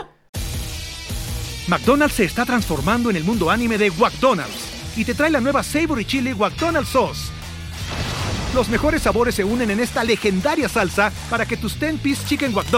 [1.69, 5.63] McDonald's se está transformando en el mundo anime de McDonald's y te trae la nueva
[5.63, 7.33] Savory Chili McDonald's Sauce.
[8.57, 12.69] Los mejores sabores se unen en esta legendaria salsa para que tus 10-piece chicken wack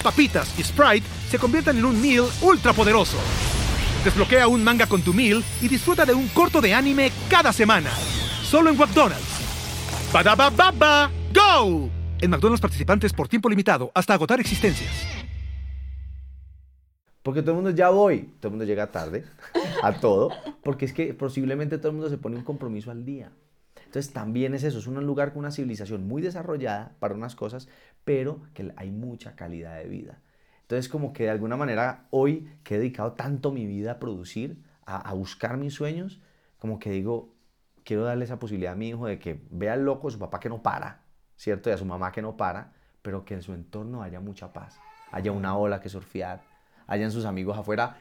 [0.00, 3.16] papitas y Sprite se conviertan en un meal ultra poderoso.
[4.04, 7.90] Desbloquea un manga con tu meal y disfruta de un corto de anime cada semana.
[8.44, 9.26] Solo en McDonald's.
[10.12, 11.90] ba baba go!
[12.20, 14.92] En McDonald's participantes por tiempo limitado hasta agotar existencias.
[17.24, 19.24] Porque todo el mundo ya voy, todo el mundo llega tarde
[19.82, 20.30] a todo,
[20.62, 23.32] porque es que posiblemente todo el mundo se pone un compromiso al día.
[23.86, 27.68] Entonces también es eso, es un lugar con una civilización muy desarrollada para unas cosas,
[28.04, 30.20] pero que hay mucha calidad de vida.
[30.62, 34.62] Entonces como que de alguna manera hoy que he dedicado tanto mi vida a producir,
[34.84, 36.20] a, buscar mis sueños,
[36.58, 37.34] como que digo,
[37.84, 40.40] quiero darle esa posibilidad a mi hijo de que vea al loco a su papá
[40.40, 41.02] que no para,
[41.36, 41.70] ¿cierto?
[41.70, 42.72] Y a su mamá que no para,
[43.02, 44.78] pero que en su entorno haya mucha paz,
[45.10, 46.42] haya una ola que surfear,
[46.86, 47.98] hayan sus amigos afuera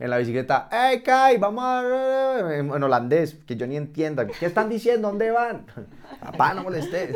[0.00, 1.36] en la bicicleta, ¡Hey, Kai!
[1.36, 2.54] Vamos a...
[2.56, 4.26] En holandés, que yo ni entienda.
[4.26, 5.08] ¿Qué están diciendo?
[5.08, 5.66] ¿Dónde van?
[6.20, 7.14] Papá, no molestes.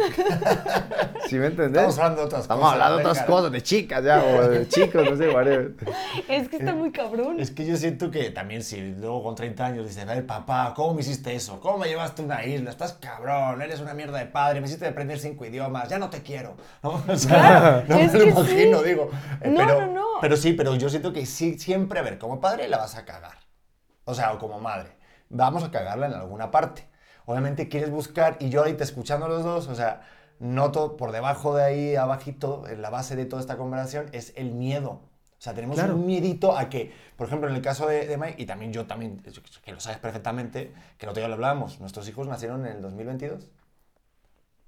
[1.29, 1.83] ¿Sí me entendés?
[1.89, 2.73] Estamos hablando de otras Estamos cosas.
[2.75, 5.73] hablando de otras cosas, de chicas ya, o de chicos, no sé, whatever.
[6.29, 7.41] Es que está muy cabrón.
[7.41, 10.73] Es que yo siento que también si luego con 30 años dices, a ver, papá,
[10.77, 11.59] ¿cómo me hiciste eso?
[11.61, 12.71] ¿Cómo me llevaste a una isla?
[12.71, 16.23] Estás cabrón, eres una mierda de padre, me hiciste aprender cinco idiomas, ya no te
[16.23, 16.55] quiero.
[16.83, 17.03] ¿no?
[17.09, 18.89] O sea, no es me lo imagino, sí.
[18.89, 19.11] digo.
[19.41, 20.05] Eh, No, pero, no, no.
[20.21, 23.05] Pero sí, pero yo siento que sí, siempre, a ver, como padre la vas a
[23.05, 23.39] cagar.
[24.05, 24.97] O sea, o como madre.
[25.31, 26.87] Vamos a cagarla en alguna parte.
[27.27, 30.03] Obviamente quieres buscar, y yo ahorita escuchando los dos, o sea,
[30.39, 34.51] noto por debajo de ahí, abajito, en la base de toda esta conversación, es el
[34.53, 34.91] miedo.
[34.91, 35.95] O sea, tenemos Claro.
[35.97, 38.87] un miedito a que, por ejemplo, en el caso de, de Mike, y también yo
[38.87, 39.23] también,
[39.63, 42.83] que lo sabes perfectamente, que el otro día lo hablábamos, nuestros hijos nacieron en el
[42.83, 43.49] 2022.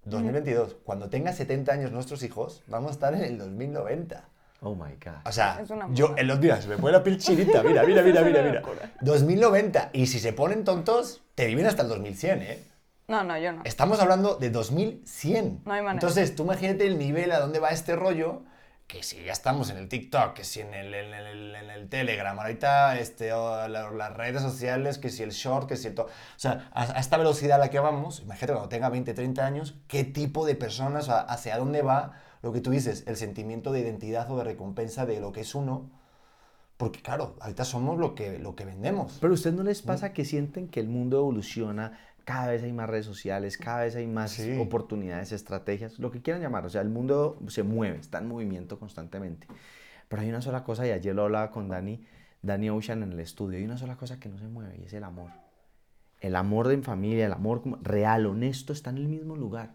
[0.04, 0.76] 2022.
[0.84, 4.28] Cuando tenga 70 años nuestros hijos, vamos a estar en el 2090.
[4.60, 5.14] Oh my God.
[5.24, 7.62] O sea, yo en los días se me pone la piel chinita.
[7.62, 8.60] Mira, mira, mira, mira, mira.
[8.60, 8.90] locura.
[9.02, 9.90] 2090.
[9.92, 12.64] Y si se ponen tontos, te viven hasta el 2100, ¿eh?
[13.08, 13.62] No, no, yo no.
[13.64, 15.62] Estamos hablando de 2100.
[15.64, 15.92] No hay manera.
[15.92, 18.42] Entonces, tú imagínate el nivel a dónde va este rollo.
[18.86, 21.88] Que si ya estamos en el TikTok, que si en el, en el- en el
[21.88, 25.94] Telegram, ahorita este, o la- las redes sociales, que si el short, que si el
[25.96, 26.06] todo.
[26.06, 29.44] O sea, a, a esta velocidad a la que vamos, imagínate cuando tenga 20, 30
[29.44, 32.12] años, qué tipo de personas, o sea, hacia dónde va
[32.46, 35.56] lo que tú dices, el sentimiento de identidad o de recompensa de lo que es
[35.56, 35.90] uno.
[36.76, 39.18] Porque claro, ahorita somos lo que, lo que vendemos.
[39.20, 42.72] Pero a ustedes no les pasa que sienten que el mundo evoluciona, cada vez hay
[42.72, 44.56] más redes sociales, cada vez hay más Sí.
[44.60, 46.64] oportunidades, estrategias, lo que quieran llamar.
[46.64, 49.48] O sea, el mundo se mueve, está en movimiento constantemente.
[50.06, 52.06] Pero hay una sola cosa, y ayer lo hablaba con Dani,
[52.42, 54.92] Dani Ocean en el estudio, hay una sola cosa que no se mueve y es
[54.92, 55.32] el amor.
[56.20, 59.74] El amor de en familia, el amor real, honesto, está en el mismo lugar.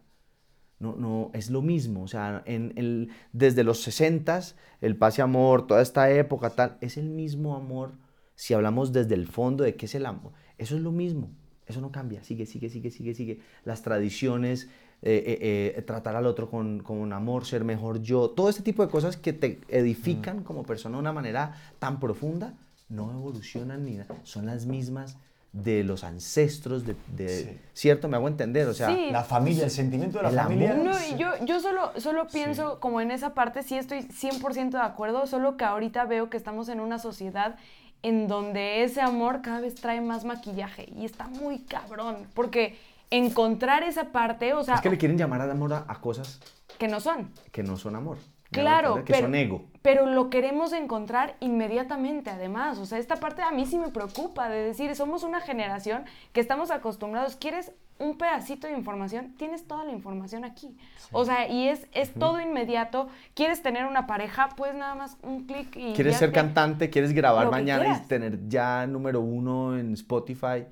[0.81, 2.01] No, no, es lo mismo.
[2.03, 4.41] O sea, en el, desde los 60
[4.81, 7.93] el pase amor, toda esta época tal, es el mismo amor
[8.35, 10.31] si hablamos desde el fondo de qué es el amor.
[10.57, 11.29] Eso es lo mismo.
[11.67, 12.23] Eso no cambia.
[12.23, 13.39] Sigue, sigue, sigue, sigue, sigue.
[13.63, 14.69] Las tradiciones,
[15.03, 18.83] eh, eh, eh, tratar al otro con, con, amor, ser mejor yo, todo este tipo
[18.85, 22.55] de cosas que te edifican como persona de una manera tan profunda,
[22.89, 24.15] no evolucionan ni nada.
[24.23, 25.17] Son las mismas
[25.53, 28.07] de los ancestros, de, ¿cierto?
[28.07, 30.73] Me hago entender, o sea, la familia, el sentimiento de la familia.
[30.75, 35.27] No, yo, yo solo, solo pienso como en esa parte, sí estoy 100% de acuerdo,
[35.27, 37.57] solo que ahorita veo que estamos en una sociedad
[38.01, 43.83] en donde ese amor cada vez trae más maquillaje y está muy cabrón, porque encontrar
[43.83, 44.75] esa parte, o sea...
[44.75, 46.39] Es que le quieren llamar al amor a, a cosas...
[46.77, 47.29] Que no son.
[47.51, 48.17] Que no son amor.
[48.51, 49.65] Claro, que pero, son ego.
[49.81, 52.77] pero lo queremos encontrar inmediatamente, además.
[52.77, 56.41] O sea, esta parte a mí sí me preocupa de decir, somos una generación que
[56.41, 59.33] estamos acostumbrados, ¿quieres un pedacito de información?
[59.37, 60.75] Tienes toda la información aquí.
[61.11, 63.07] O sea, y es, es todo inmediato.
[63.35, 64.49] ¿Quieres tener una pareja?
[64.57, 65.93] Pues nada más un clic y...
[65.93, 66.89] ¿Quieres ser cantante?
[66.89, 70.65] ¿Quieres grabar mañana y tener ya número uno en Spotify?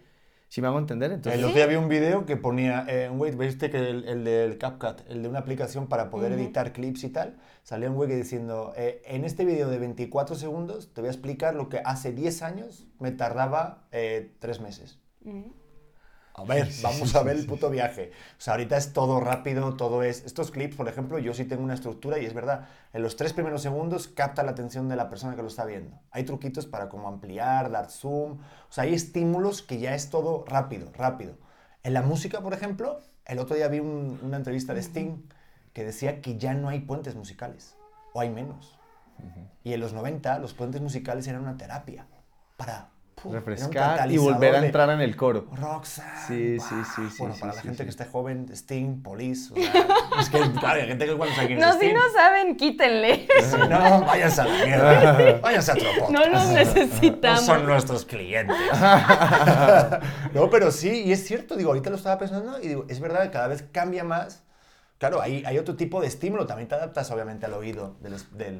[0.49, 1.11] ¿Sí me hago entender?
[1.11, 4.23] Entonces, el otro día vi un video que ponía, eh, wait, ¿viste que el, el,
[4.23, 7.37] del CapCut, el de una aplicación para poder editar clips y tal?
[7.61, 11.53] Salía un güey diciendo, eh, en este video de 24 segundos te voy a explicar
[11.53, 14.99] lo que hace 10 años me tardaba eh, 3 meses.
[16.39, 18.11] A ver, vamos a ver el puto viaje.
[18.37, 20.23] O sea, ahorita es todo rápido, todo es...
[20.25, 23.33] Estos clips, por ejemplo, yo sí tengo una estructura y es verdad, en los tres
[23.33, 25.99] primeros segundos capta la atención de la persona que lo está viendo.
[26.11, 28.39] Hay truquitos para como ampliar, dar zoom.
[28.39, 31.35] O sea, hay estímulos que ya es todo rápido, rápido.
[31.83, 35.23] En la música, por ejemplo, el otro día vi una entrevista de Sting
[35.73, 37.75] que decía que ya no hay puentes musicales,
[38.13, 38.77] o hay menos.
[39.63, 42.07] Y en los 90 los puentes musicales eran una terapia
[42.57, 42.89] para
[43.25, 45.47] refrescar y volver a entrar en el coro.
[45.53, 46.09] Roxanne.
[46.27, 47.15] Sí, sí, sí, sí.
[47.19, 49.53] Bueno, para la gente que esté joven, Sting, Police.
[49.53, 49.87] O sea,
[50.19, 53.27] es que, claro, hay gente que cuando sabe No, es si no saben, quítenle.
[53.69, 55.39] no, váyanse a la mierda.
[55.41, 56.09] Váyanse a otro.
[56.09, 57.41] No los necesitamos.
[57.41, 58.55] No son nuestros clientes.
[60.33, 63.31] no, pero sí, y es cierto, digo, ahorita lo estaba pensando y digo, es verdad,
[63.31, 64.43] cada vez cambia más
[64.99, 68.15] Claro, hay, hay otro tipo de estímulo, también te adaptas obviamente al oído del,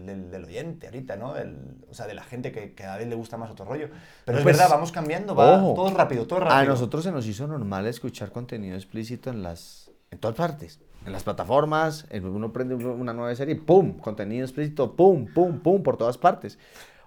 [0.06, 1.34] del, del, oyente ahorita, ¿no?
[1.34, 3.90] o sea, de la gente que, cada vez le gusta más otro rollo.
[4.24, 6.56] Pero es pues, verdad, vamos cambiando, va todo rápido, todo rápido.
[6.58, 10.80] A nosotros se nos hizo normal escuchar contenido explícito en las en todas partes.
[11.06, 13.98] En las plataformas, uno prende una nueva serie, ¡pum!
[13.98, 15.28] Contenido explícito, ¡pum!
[15.34, 15.60] ¡pum!
[15.60, 15.84] ¡pum!
[15.84, 16.58] Por todas partes.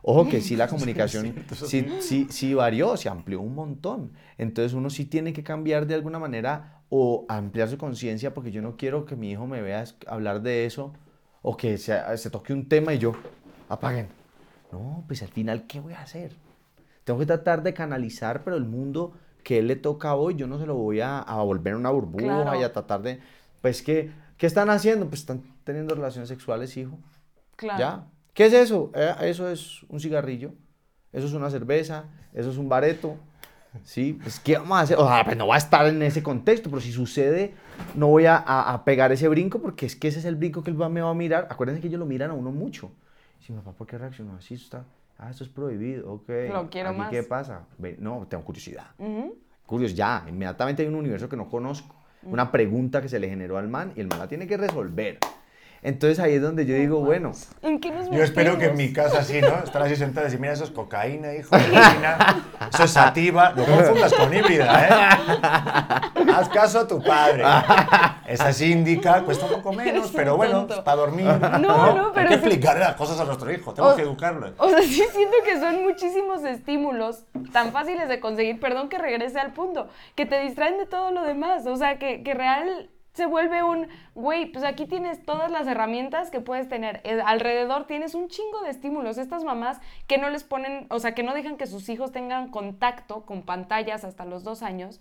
[0.03, 4.12] Ojo que sí la comunicación sí, sí, sí, varió, se amplió un montón.
[4.37, 8.61] Entonces uno sí tiene que cambiar de alguna manera o ampliar su conciencia porque yo
[8.61, 10.93] no quiero que mi hijo me vea hablar de eso
[11.41, 13.15] o que se, se, toque un tema y yo,
[13.71, 14.09] apaguen.
[14.71, 16.37] No, pues al final, ¿qué voy a hacer?
[17.05, 20.59] Tengo que tratar de canalizar, pero el mundo que él le toca hoy, yo no
[20.59, 23.21] se lo voy a, a volver una burbuja y a tratar de,
[23.63, 25.09] pues, ¿qué, ¿qué están haciendo?
[25.09, 26.99] Pues están teniendo relaciones sexuales, hijo.
[27.57, 27.79] Claro.
[27.79, 28.07] ¿Ya?
[28.35, 28.93] ¿Qué es eso?
[28.95, 30.53] Eh, eso es un cigarrillo,
[31.11, 33.17] eso es una cerveza, eso es un bareto,
[33.85, 34.19] ¿sí?
[34.23, 34.99] Pues, ¿qué vamos a hacer?
[34.99, 37.55] O sea, pues no va a estar en ese contexto, pero si sucede,
[37.95, 40.71] no voy a, a, pegar ese brinco porque es que ese es el brinco que
[40.71, 41.49] él va, me va a mirar.
[41.51, 42.93] Acuérdense que ellos lo miran a uno mucho.
[43.41, 44.55] Si, papá, ¿por qué reaccionó así?
[44.55, 44.85] Está,
[45.19, 46.29] ah, esto es prohibido, ok.
[46.53, 47.11] Lo quiero más.
[47.11, 47.67] ¿Qué pasa?
[47.99, 48.87] No, tengo curiosidad.
[49.67, 51.95] Curioso, ya, inmediatamente hay un universo que no conozco.
[52.25, 55.19] Una pregunta que se le generó al man y el man la tiene que resolver.
[55.85, 57.33] Entonces ahí es donde yo digo, bueno.
[57.61, 59.64] ¿En qué nos Yo espero que en mi casa así, ¿no?
[59.64, 61.57] Están así sentadas y mira, eso es cocaína, hijo,
[62.73, 63.53] eso es sativa.
[63.57, 66.31] No confundas con híbrida, ¿eh?
[66.33, 67.42] Haz caso a tu padre.
[68.29, 71.27] Esa es índica, cuesta un poco menos, pero bueno, es para dormir.
[71.27, 72.29] No, no, pero.
[72.29, 74.53] Hay que explicarle las cosas a nuestro hijo, tengo que educarlo.
[74.59, 79.40] O sea, sí siento que son muchísimos estímulos tan fáciles de conseguir, perdón que regrese
[79.40, 81.66] al punto, que te distraen de todo lo demás.
[81.66, 86.31] O sea, que, que real se vuelve un, güey, pues aquí tienes todas las herramientas
[86.31, 87.01] que puedes tener.
[87.05, 89.18] Eh, alrededor tienes un chingo de estímulos.
[89.18, 92.51] Estas mamás que no les ponen, o sea, que no dejan que sus hijos tengan
[92.51, 95.01] contacto con pantallas hasta los dos años.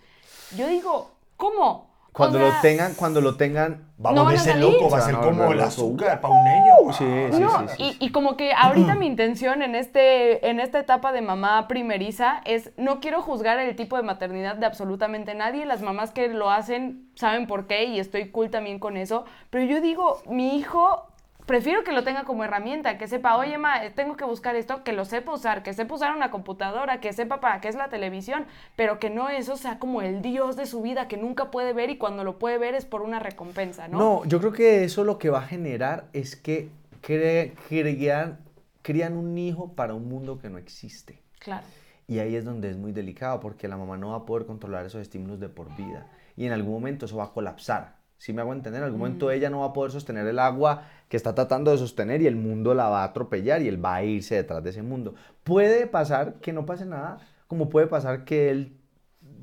[0.58, 1.91] Yo digo, ¿cómo?
[2.14, 5.62] Cuando lo tengan, cuando lo tengan, vamos a ese loco, va a ser como el
[5.62, 6.74] azúcar para un niño.
[6.92, 7.44] Sí, sí,
[7.78, 11.70] sí, Y, y, como que ahorita mi intención en este, en esta etapa de mamá
[11.70, 15.66] primeriza es no quiero juzgar el tipo de maternidad de absolutamente nadie.
[15.66, 19.24] Las mamás que lo hacen saben por qué y estoy cool también con eso.
[19.50, 21.11] Pero yo digo, mi hijo
[21.46, 24.94] prefiero que lo tenga como herramienta, que sepa, oye, ma, tengo que buscar esto, que
[24.94, 28.46] lo sepa usar, que sepa usar una computadora, que sepa para qué es la televisión,
[28.76, 31.90] pero que no eso sea como el dios de su vida que nunca puede ver
[31.90, 33.98] y cuando lo puede ver es por una recompensa, ¿no?
[33.98, 36.70] No, yo creo que eso lo que va a generar es que
[37.02, 38.40] crean,
[38.82, 41.22] crean un hijo para un mundo que no existe.
[41.40, 41.66] Claro.
[42.08, 44.86] Y ahí es donde es muy delicado porque la mamá no va a poder controlar
[44.86, 46.08] esos estímulos de por vida.
[46.36, 49.26] Y en algún momento eso va a colapsar si me hago entender, en algún momento
[49.26, 49.32] mm.
[49.32, 52.36] ella no va a poder sostener el agua que está tratando de sostener y el
[52.36, 55.16] mundo la va a atropellar y él va a irse detrás de ese mundo.
[55.44, 58.78] Puede pasar que no pase nada, como puede pasar que él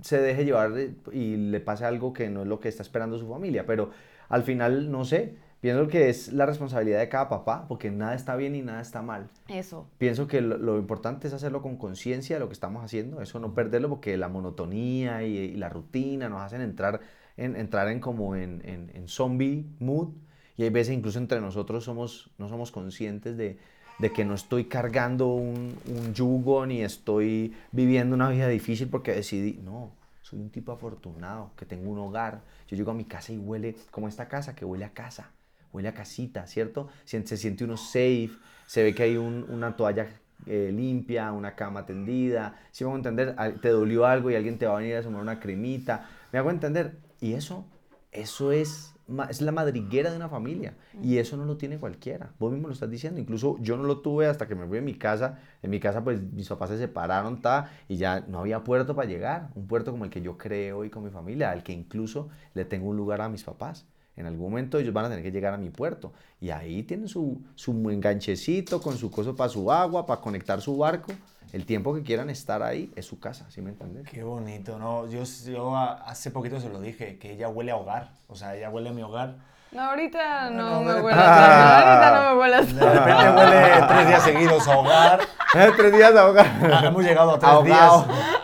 [0.03, 0.71] se deje llevar
[1.13, 3.67] y le pase algo que no es lo que está esperando su familia.
[3.67, 3.91] Pero
[4.29, 8.37] al final, no sé, pienso que es la responsabilidad de cada papá, porque nada está
[8.37, 9.27] bien y nada está mal.
[9.49, 9.89] Eso.
[9.99, 13.55] Pienso que lo, importante es hacerlo con conciencia de lo que estamos haciendo, eso no
[13.55, 17.01] perderlo, porque la monotonía y, la rutina nos hacen entrar
[17.39, 20.09] en, entrar en como en, en, zombie mood,
[20.57, 23.59] y hay veces incluso entre nosotros somos, no somos conscientes de,
[23.99, 29.13] de que no estoy cargando un, un yugo ni estoy viviendo una vida difícil porque
[29.13, 29.93] decidí, no,
[30.29, 32.43] soy un tipo afortunado, que tengo un hogar.
[32.69, 35.31] Yo llego a mi casa y huele como esta casa, que huele a casa,
[35.73, 36.89] huele a casita, ¿cierto?
[37.07, 38.31] Se siente uno safe,
[38.67, 40.07] se ve que hay una toalla
[40.47, 42.61] eh, limpia, una cama tendida.
[42.73, 45.23] Si me hago entender, te dolió algo y alguien te va a venir a sumar
[45.23, 46.07] una cremita.
[46.31, 47.08] Me hago entender.
[47.21, 47.65] Y eso,
[48.13, 48.95] eso es
[49.31, 52.33] es la madriguera de una familia y eso no lo tiene cualquiera.
[52.39, 53.19] Vos mismo lo estás diciendo.
[53.19, 55.39] Incluso yo no lo tuve hasta que me fui a mi casa.
[55.63, 59.09] En mi casa, pues mis papás se separaron ta, y ya no había puerto para
[59.09, 59.51] llegar.
[59.55, 62.65] Un puerto como el que yo creo hoy con mi familia, al que incluso le
[62.67, 63.87] tengo un lugar a mis papás.
[64.15, 67.07] En algún momento ellos van a tener que llegar a mi puerto y ahí tienen
[67.07, 71.13] su, su enganchecito con su coso para su agua, para conectar su barco
[71.53, 74.07] el tiempo que quieran estar ahí es su casa, ¿sí me entiendes?
[74.09, 75.09] Qué bonito, ¿no?
[75.09, 78.71] Yo, yo hace poquito se lo dije, que ella huele a hogar, o sea, ella
[78.71, 79.37] huele a mi hogar.
[79.71, 84.07] No, ahorita no, me huele a ahorita no me huele a De repente huele tres
[84.07, 85.21] días seguidos a hogar.
[85.55, 86.47] Eh, tres días a hogar.
[86.71, 87.91] Ah, hemos llegado a tres días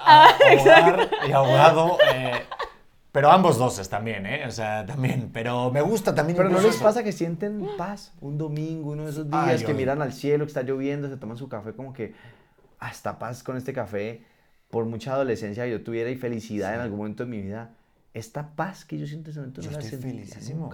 [0.06, 1.98] a, hogar y ahogado.
[2.14, 2.42] Eh,
[3.12, 4.46] pero ambos dos también, ¿eh?
[4.48, 5.30] O sea, también.
[5.30, 6.34] Pero me gusta también.
[6.34, 10.00] Pero no les pasa que sienten paz un domingo, uno de esos días que miran
[10.00, 12.14] al cielo, que está lloviendo, se toman su café como que
[12.78, 14.24] hasta paz con este café,
[14.70, 17.74] por mucha adolescencia que yo tuviera y felicidad en algún momento de mi vida,
[18.12, 20.70] esta paz que yo siento en ese momento yo no estoy felicísimo.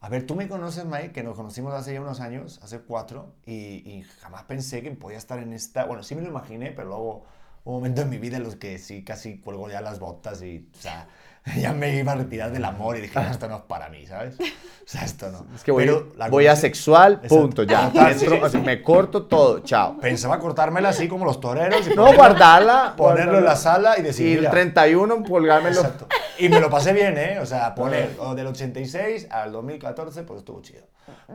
[0.00, 3.34] A ver, tú me conoces, Mike, que nos conocimos hace ya unos años, hace cuatro,
[3.44, 5.84] y, jamás pensé que podía estar en esta...
[5.84, 7.24] Bueno, sí me lo imaginé, pero luego
[7.64, 10.68] un momento en mi vida en los que sí casi cuelgo ya las botas y,
[10.72, 11.08] o sea,
[11.60, 14.36] ya me iba a retirar del amor y dije, esto no es para mí, ¿sabes?
[14.86, 15.44] O sea, esto no.
[15.52, 15.90] Es que voy,
[16.30, 17.90] voy a sexual, punto, ya.
[18.64, 19.98] me corto todo, chao.
[19.98, 21.88] Pensaba cortármela así como los toreros.
[21.88, 22.94] Y no, guardarla.
[22.96, 24.42] Ponerlo en la sala y decir.
[24.42, 25.80] Y el 31, colgármelo.
[25.80, 26.06] Exacto.
[26.38, 27.40] Y me lo pasé bien, ¿eh?
[27.42, 30.84] O sea, poner del 86 al 2014, pues estuvo chido.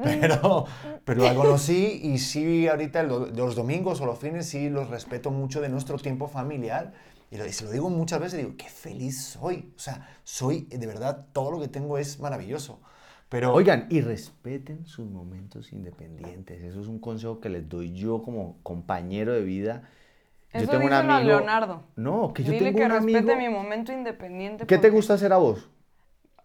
[0.02, 0.66] Pero,
[1.04, 5.60] pero la conocí y sí, ahorita los domingos o los fines sí los respeto mucho
[5.60, 6.94] de nuestro tiempo familiar
[7.32, 9.72] y, se lo digo muchas veces, digo, qué feliz soy.
[9.76, 12.82] O sea, soy, de verdad, todo lo que tengo es maravilloso.
[13.30, 13.54] Pero...
[13.54, 16.62] Oigan, y respeten sus momentos independientes.
[16.62, 19.90] Eso es un consejo que les doy yo como compañero de vida.
[20.52, 21.14] Eso yo tengo un amigo.
[21.14, 21.84] A Leonardo.
[21.96, 23.20] No, que yo Dile tengo que un amigo.
[23.20, 24.66] respete mi momento independiente.
[24.66, 25.70] ¿Qué te gusta hacer a vos?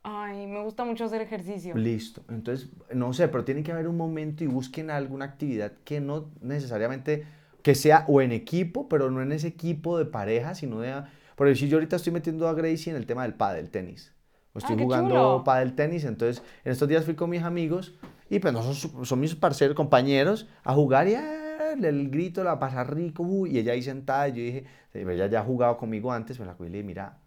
[0.04, 1.74] Ay, me gusta mucho hacer ejercicio.
[1.74, 2.22] Listo.
[2.28, 6.30] Entonces, no sé, pero tiene que haber un momento y busquen alguna actividad que no
[6.40, 7.26] necesariamente
[7.66, 11.02] que sea o en equipo, pero no en ese equipo de pareja, sino de...
[11.34, 14.14] Por decir, yo ahorita estoy metiendo a Gracie en el tema del pádel tenis.
[14.54, 17.98] Estoy ah, jugando pádel tenis, entonces en estos días fui con mis amigos
[18.30, 22.60] y pues no son, son mis parceros, compañeros, a jugar y ah, el grito, la
[22.60, 26.38] pasa rico, y ella ahí sentada, y yo dije, ella ya ha jugado conmigo antes,
[26.38, 27.18] me la cuidé y le mira,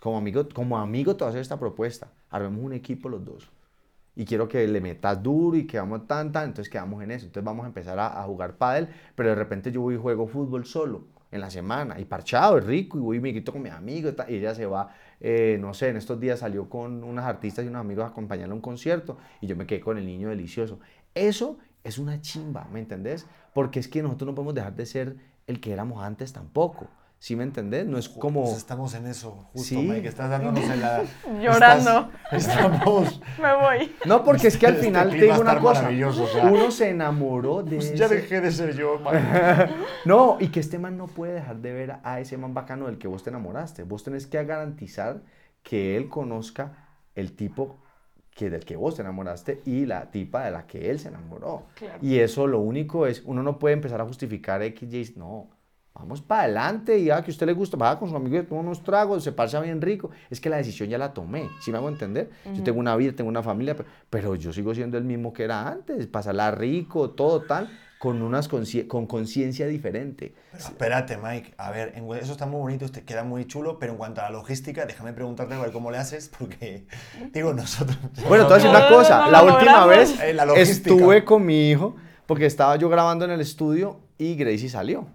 [0.00, 3.53] como amigo, como amigo te voy a hacer esta propuesta, armemos un equipo los dos
[4.16, 7.26] y quiero que le metas duro y que vamos tan, tan, entonces quedamos en eso.
[7.26, 10.64] Entonces vamos a empezar a, jugar pádel, pero de repente yo voy y juego fútbol
[10.64, 13.68] solo en la semana y parchado, es rico y voy y me quito con mi
[13.68, 17.64] amigo y, ella se va, eh, no sé, en estos días salió con unas artistas
[17.64, 20.28] y unos amigos a acompañarle a un concierto y yo me quedé con el niño
[20.28, 20.78] delicioso.
[21.14, 23.26] Eso es una chimba, ¿me entendés?
[23.52, 26.88] Porque es que nosotros no podemos dejar de ser el que éramos antes tampoco.
[27.24, 27.86] ¿Sí me entendés?
[27.86, 28.42] No es como...
[28.42, 31.04] Pues estamos en eso, justo, Mike, estás dándonos en la...
[31.42, 32.10] Llorando.
[32.30, 33.18] estamos...
[33.40, 33.96] me voy.
[34.04, 35.88] No, porque es que al este final te digo una cosa.
[36.42, 39.74] Uno se enamoró de pues Ya dejé de ser yo, man.
[40.04, 42.98] no, y que este man no puede dejar de ver a ese man bacano del
[42.98, 43.84] que vos te enamoraste.
[43.84, 45.22] Vos tenés que garantizar
[45.62, 47.78] que él conozca el tipo
[48.34, 51.62] que del que vos te enamoraste y la tipa de la que él se enamoró.
[52.02, 55.53] Y eso lo único es, uno no puede empezar a justificar X, Y, no
[55.96, 58.42] Vamos para adelante y a que a usted le gusta, vaya con su amigo y
[58.42, 60.10] toma unos tragos, se pasa bien rico.
[60.28, 62.30] Es que la decisión ya la tomé, ¿sí me hago entender?
[62.52, 63.76] Yo tengo una vida, tengo una familia,
[64.10, 68.48] pero, yo sigo siendo el mismo que era antes, pasarla rico, todo tal, con unas
[68.48, 70.34] con conciencia diferente.
[70.52, 74.20] espérate, Mike, a ver, eso está muy bonito, te queda muy chulo, pero en cuanto
[74.20, 76.86] a la logística, déjame preguntarte a ver cómo le haces, porque,
[77.32, 77.96] digo, nosotros...
[78.28, 81.94] Bueno, te voy a decir una cosa, la última vez eh, estuve con mi hijo,
[82.26, 85.06] porque estaba yo grabando en el estudio y Gracie salió.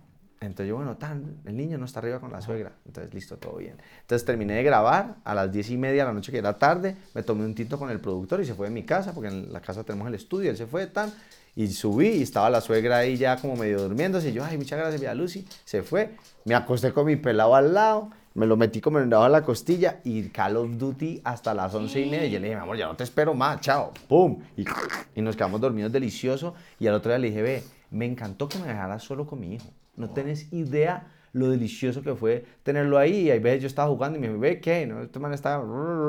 [0.42, 2.72] Entonces yo, bueno, tan, el niño no está arriba con la suegra.
[2.86, 3.76] Entonces, listo, todo bien.
[4.02, 6.96] Entonces terminé de grabar a las diez y media de la noche, que era tarde.
[7.14, 9.52] Me tomé un tinto con el productor y se fue de mi casa, porque en
[9.52, 10.50] la casa tenemos el estudio.
[10.50, 11.12] Él se fue tan.
[11.56, 14.20] Y subí y estaba la suegra ahí ya como medio durmiendo.
[14.26, 15.46] Y yo, ay, muchas gracias, Vía Lucy.
[15.66, 16.16] Se fue.
[16.46, 20.30] Me acosté con mi pelado al lado me lo metí como en la costilla y
[20.30, 22.26] Call of Duty hasta las once y media.
[22.26, 24.40] Y yo le dije, mi amor, ya no te espero más, chao, pum.
[24.56, 24.64] Y,
[25.16, 26.54] y nos quedamos dormidos delicioso.
[26.80, 29.56] Y al otro día le dije, ve, me encantó que me dejaras solo con mi
[29.56, 29.66] hijo.
[30.00, 33.28] No tenés idea lo delicioso que fue tenerlo ahí.
[33.28, 34.88] Y hay veces yo estaba jugando y me dije, ve, ¿qué?
[34.88, 35.02] ¿No?
[35.02, 35.64] Este man estaba...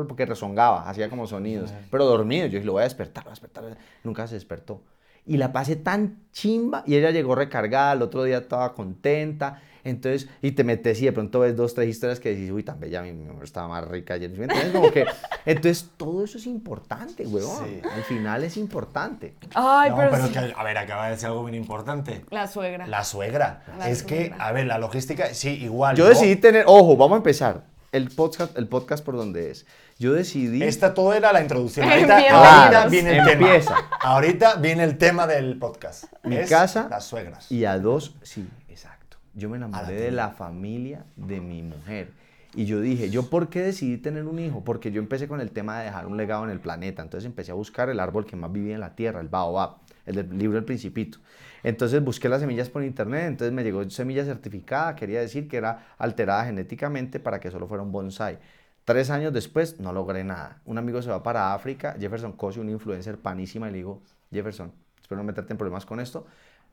[0.06, 1.72] Porque rezongaba, hacía como sonidos.
[1.90, 2.46] Pero dormido.
[2.46, 3.78] Yo dije, lo voy a despertar, lo voy a despertar.
[4.04, 4.82] Nunca se despertó.
[5.26, 6.82] Y la pasé tan chimba.
[6.86, 9.60] Y ella llegó recargada, el otro día estaba contenta.
[9.84, 12.78] Entonces, y te metes y de pronto ves dos, tres historias que dices, uy, tan
[12.80, 14.30] bella, mi mujer estaba más rica ayer.
[14.30, 15.06] Entonces, como que,
[15.46, 17.66] entonces todo eso es importante, weón.
[17.66, 17.80] Sí.
[17.94, 19.34] Al final es importante.
[19.54, 20.32] Ay, No, pero, pero sí.
[20.32, 22.24] que, a ver, acaba de decir algo bien importante.
[22.30, 22.86] La suegra.
[22.86, 23.62] La suegra.
[23.78, 24.44] La es que, suegra.
[24.46, 25.96] a ver, la logística, sí, igual.
[25.96, 26.10] Yo ¿no?
[26.10, 27.70] decidí tener, ojo, vamos a empezar.
[27.92, 29.66] El podcast, el podcast por donde es.
[29.98, 30.62] Yo decidí.
[30.62, 31.86] Esta todo era la introducción.
[31.90, 33.74] Ahorita, ahorita viene el Empieza.
[33.74, 33.88] tema.
[34.00, 36.04] Ahorita viene el tema del podcast.
[36.22, 37.50] mi Es casa Las suegras.
[37.50, 38.46] y a dos, sí.
[39.34, 42.12] Yo me A la enamoré de la familia de mi mujer.
[42.54, 44.64] Y yo dije, ¿yo por qué decidí tener un hijo?
[44.64, 47.00] Porque yo empecé con el tema de dejar un legado en el planeta.
[47.00, 50.16] Entonces empecé a buscar el árbol que más vivía en la tierra, el baobab, el
[50.16, 51.18] del libro El Principito.
[51.62, 55.94] Entonces busqué las semillas por internet, entonces me llegó semilla certificada, quería decir que era
[55.98, 58.38] alterada genéticamente para que solo fuera un bonsai.
[58.84, 60.60] Tres años después no logré nada.
[60.64, 64.02] Un amigo se va para África, Jefferson Cosio, un influencer panísima, y le digo,
[64.32, 66.26] Jefferson, espero no meterte en problemas con esto,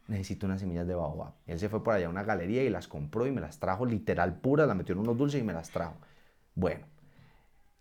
[0.07, 1.33] necesito unas semillas de baobab.
[1.45, 3.59] Y él se fue por allá a una galería y las compró y me las
[3.59, 5.95] trajo literal puras, las metió en unos dulces y me las trajo.
[6.55, 6.85] Bueno,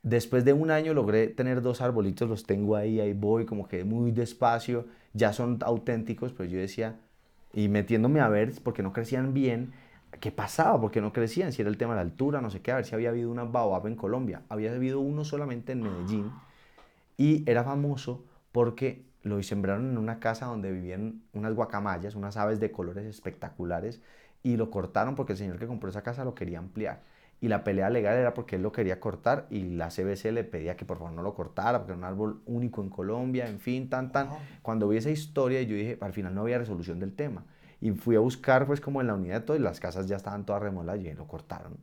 [0.03, 3.85] después de un año logré tener dos arbolitos, los tengo ahí, ahí voy, como que
[3.85, 6.99] muy despacio, ya son auténticos, pero yo decía,
[7.53, 9.73] y metiéndome a ver, porque no crecían bien,
[10.21, 10.81] ¿qué pasaba?
[10.81, 11.53] ¿Por qué no crecían?
[11.53, 13.31] Si era el tema de la altura, no sé qué, a ver si había habido
[13.31, 14.43] una baobab en Colombia.
[14.49, 16.31] Había habido uno solamente en Medellín
[17.17, 22.61] y era famoso porque lo sembraron en una casa donde vivían unas guacamayas, unas aves
[22.61, 24.01] de colores espectaculares,
[24.43, 27.03] y lo cortaron porque el señor que compró esa casa lo quería ampliar.
[27.41, 30.77] Y la pelea legal era porque él lo quería cortar y la CBC le pedía
[30.77, 33.91] que por favor no lo cortara porque era un árbol único en Colombia, en fin,
[33.91, 34.29] tan, tan.
[34.63, 37.45] Cuando vi esa historia yo dije, al final no había resolución del tema.
[37.81, 40.17] Y fui a buscar pues como en la unidad de todo y las casas ya
[40.17, 41.77] estaban todas remoladas y lo cortaron.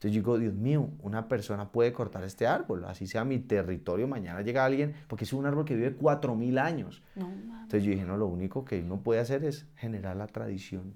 [0.00, 4.08] Entonces yo digo, Dios mío, una persona puede cortar este árbol, así sea mi territorio,
[4.08, 7.02] mañana llega alguien, porque es un árbol que vive 4.000 años.
[7.14, 7.30] No.
[7.30, 10.94] Entonces yo dije, no, lo único que uno puede hacer es generar la tradición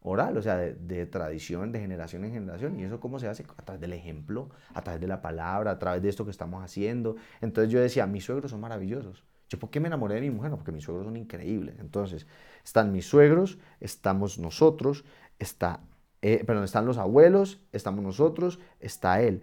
[0.00, 2.80] oral, o sea, de, de tradición, de generación en generación.
[2.80, 3.44] ¿Y eso cómo se hace?
[3.58, 6.64] A través del ejemplo, a través de la palabra, a través de esto que estamos
[6.64, 7.14] haciendo.
[7.40, 9.22] Entonces yo decía, mis suegros son maravillosos.
[9.48, 10.50] ¿Yo por qué me enamoré de mi mujer?
[10.50, 11.76] No, porque mis suegros son increíbles.
[11.78, 12.26] Entonces,
[12.64, 15.04] están mis suegros, estamos nosotros,
[15.38, 15.78] está,
[16.22, 19.42] eh, perdón, están los abuelos, estamos nosotros, está él.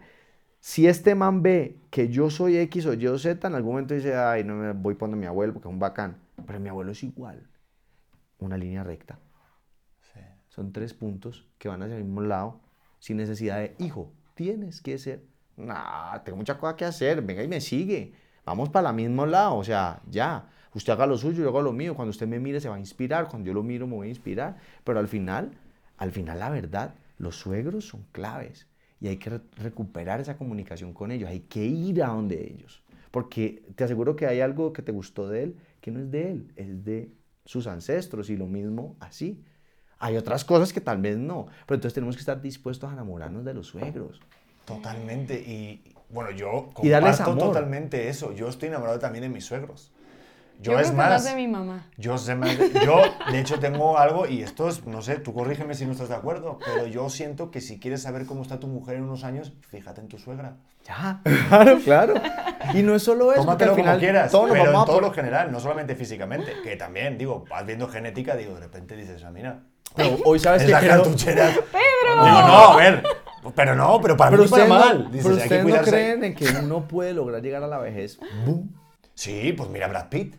[0.59, 3.93] Si este man ve que yo soy X o Y o Z, en algún momento
[3.93, 6.17] dice, ay, no me voy poniendo a mi abuelo porque es un bacán.
[6.47, 7.49] Pero mi abuelo es igual.
[8.39, 9.19] Una línea recta.
[10.53, 12.61] Son tres puntos que van hacia el mismo lado
[12.99, 15.23] sin necesidad de, hijo, tienes que ser.
[15.57, 18.13] Nah, tengo mucha cosa que hacer, venga y me sigue.
[18.45, 20.47] Vamos para el mismo lado, o sea, ya.
[20.75, 21.95] Usted haga lo suyo, yo hago lo mío.
[21.95, 24.09] Cuando usted me mire se va a inspirar, cuando yo lo miro me voy a
[24.09, 24.57] inspirar.
[24.83, 25.57] Pero al final,
[26.03, 28.67] al final la verdad, los suegros son claves
[29.01, 32.83] y hay que re- recuperar esa comunicación con ellos, hay que ir a donde ellos.
[33.11, 36.31] Porque te aseguro que hay algo que te gustó de él que no es de
[36.31, 37.11] él, es de
[37.45, 39.43] sus ancestros y lo mismo así.
[39.99, 43.43] Hay otras cosas que tal vez no, pero entonces tenemos que estar dispuestos a enamorarnos
[43.45, 44.19] de los suegros.
[44.65, 45.39] Totalmente.
[45.39, 47.53] Y bueno, yo Y darles comparto amor.
[47.55, 48.33] totalmente eso.
[48.33, 49.91] Yo estoy enamorado también de mis suegros.
[50.59, 51.87] Yo, Yo, es creo que más, más de mi mamá.
[51.97, 53.01] yo sé más de- yo
[53.31, 56.15] de hecho tengo algo y esto es, no sé, tú corrígeme si no estás de
[56.15, 59.51] acuerdo, pero yo siento que si quieres saber cómo está tu mujer en unos años,
[59.69, 60.55] fíjate en tu suegra.
[60.87, 62.13] Ya, claro, claro.
[62.73, 64.85] Y no es solo eso, Tómatelo al final como quieras, todos nos pero en todo
[64.95, 68.95] por- lo general, no solamente físicamente, que también, digo, vas viendo genética, digo, de repente
[68.95, 69.59] dices, ah, mira,
[69.95, 71.49] Pero hoy sabes es que la creo- cartuchera.
[71.49, 72.23] ¡Pedro!
[72.25, 73.03] Digo, no, a ver,
[73.53, 75.03] pero no, pero para Pero mí para ustedes, mal.
[75.03, 78.17] no, Dices, pero ustedes no creen en que uno puede lograr llegar a la vejez.
[78.45, 78.69] ¡Bum!
[79.13, 80.35] Sí, pues mira Brad Pitt.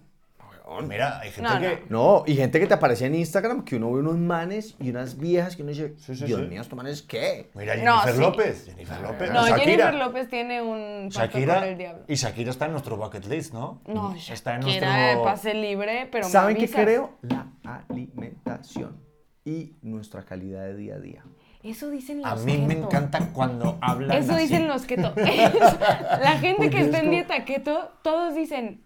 [0.88, 1.82] Mira, hay gente No, que...
[1.90, 5.18] No, y gente que te aparece en Instagram que uno ve unos manes y unas
[5.18, 6.46] viejas que uno dice, Sí, sí, Dios sí.
[6.46, 7.50] mío, ¿estos manes qué?
[7.54, 8.20] Mira, No, Jennifer sí.
[8.20, 8.64] López.
[8.66, 9.30] Jennifer López.
[9.32, 9.64] No, Shakira.
[9.64, 11.54] Jennifer López tiene un pacto Shakira.
[11.56, 12.04] con el diablo.
[12.08, 13.82] Y Shakira está en nuestro bucket list, ¿no?
[13.86, 14.88] No, está en nuestro...
[14.90, 17.18] de pase libre, pero ¿Saben qué creo?
[17.22, 17.46] La
[17.90, 19.00] alimentación
[19.44, 21.24] y nuestra calidad de día a día.
[21.62, 24.42] Eso dicen los A mí me encanta cuando hablan Eso así.
[24.42, 25.12] dicen los keto.
[25.16, 28.84] la gente que es está en dieta keto, todos dicen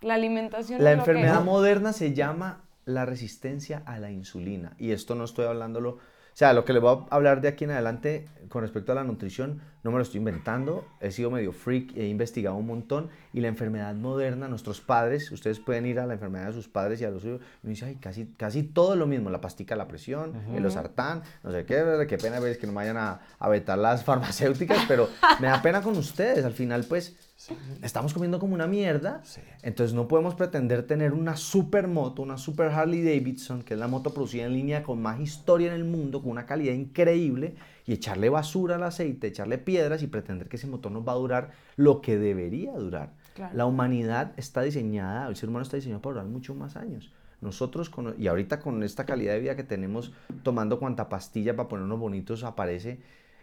[0.00, 4.72] la alimentación La es lo que- enfermedad moderna se llama la resistencia a la insulina.
[4.78, 5.98] Y esto no estoy hablándolo, o
[6.40, 9.04] sea, lo que les voy a hablar de aquí en adelante con respecto a la
[9.04, 13.08] nutrición no me lo estoy inventando, he sido medio freak, he investigado un montón.
[13.32, 17.00] Y la enfermedad moderna, nuestros padres, ustedes pueden ir a la enfermedad de sus padres
[17.00, 19.76] y a los suyos, y me dicen, ay, casi, casi todo lo mismo, la pastica
[19.76, 23.48] la presión, el losartán, no sé qué, qué pena ver que no vayan a, a
[23.48, 25.08] vetar las farmacéuticas, pero
[25.40, 27.16] me da pena con ustedes, al final pues
[27.82, 29.22] estamos comiendo como una mierda,
[29.62, 33.88] entonces no podemos pretender tener una super moto, una super Harley Davidson, que es la
[33.88, 37.54] moto producida en línea con más historia en el mundo, con una calidad increíble,
[37.86, 41.16] y echarle basura al aceite, echarle piedras y pretender que ese motor nos va a
[41.16, 43.12] durar lo que debería durar.
[43.54, 47.10] La humanidad está diseñada, el ser humano está diseñado para durar mucho más años.
[47.40, 50.12] Nosotros, y ahorita con esta calidad de vida que tenemos,
[50.42, 53.00] tomando cuanta pastilla para ponernos bonitos aparece,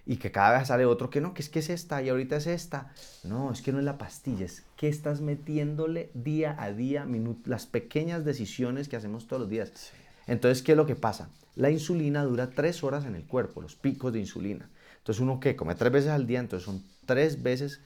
[0.07, 2.37] y que cada vez sale otro que no, que es que es esta y ahorita
[2.37, 2.93] es esta.
[3.25, 7.05] No, es que no es la pastilla, es que estás metiéndole día a día,
[7.45, 9.91] las pequeñas decisiones que hacemos todos los días.
[10.25, 11.29] Entonces, ¿qué es lo que pasa?
[11.55, 14.69] La insulina dura tres horas en el cuerpo, los picos de insulina.
[14.99, 17.81] Entonces, uno que come tres veces al día, entonces son tres veces,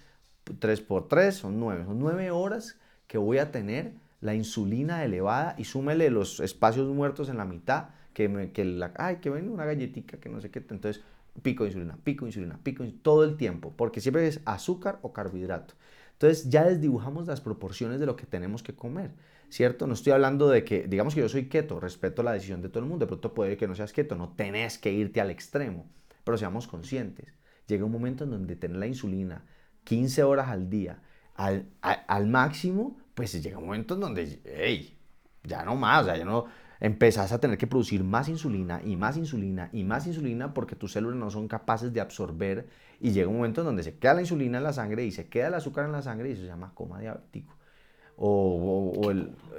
[0.59, 1.85] tres por tres, son nueve.
[1.85, 7.29] Son nueve horas que voy a tener la insulina elevada y súmele los espacios muertos
[7.29, 10.51] en la mitad, que, me, que la, ay, que ven una galletita, que no sé
[10.51, 10.59] qué.
[10.59, 11.01] Entonces,
[11.41, 15.75] pico insulina, pico insulina, pico insulina, todo el tiempo, porque siempre es azúcar o carbohidrato.
[16.13, 19.11] Entonces ya desdibujamos las proporciones de lo que tenemos que comer,
[19.49, 19.87] ¿cierto?
[19.87, 22.83] No estoy hablando de que, digamos que yo soy keto, respeto la decisión de todo
[22.83, 25.89] el mundo, de pronto puede que no seas keto, no tenés que irte al extremo,
[26.23, 27.33] pero seamos conscientes.
[27.67, 29.45] Llega un momento en donde tener la insulina
[29.83, 31.01] 15 horas al día
[31.35, 34.97] al, al, máximo, pues llega un momento en donde, hey,
[35.43, 36.45] ya no más, o sea, ya no,
[36.81, 40.91] empezás a tener que producir más insulina y más insulina y más insulina porque tus
[40.91, 42.67] células no son capaces de absorber
[42.99, 45.29] y llega un momento en donde se queda la insulina en la sangre y se
[45.29, 47.55] queda el azúcar en la sangre y eso se llama coma diabético.
[48.17, 49.11] O,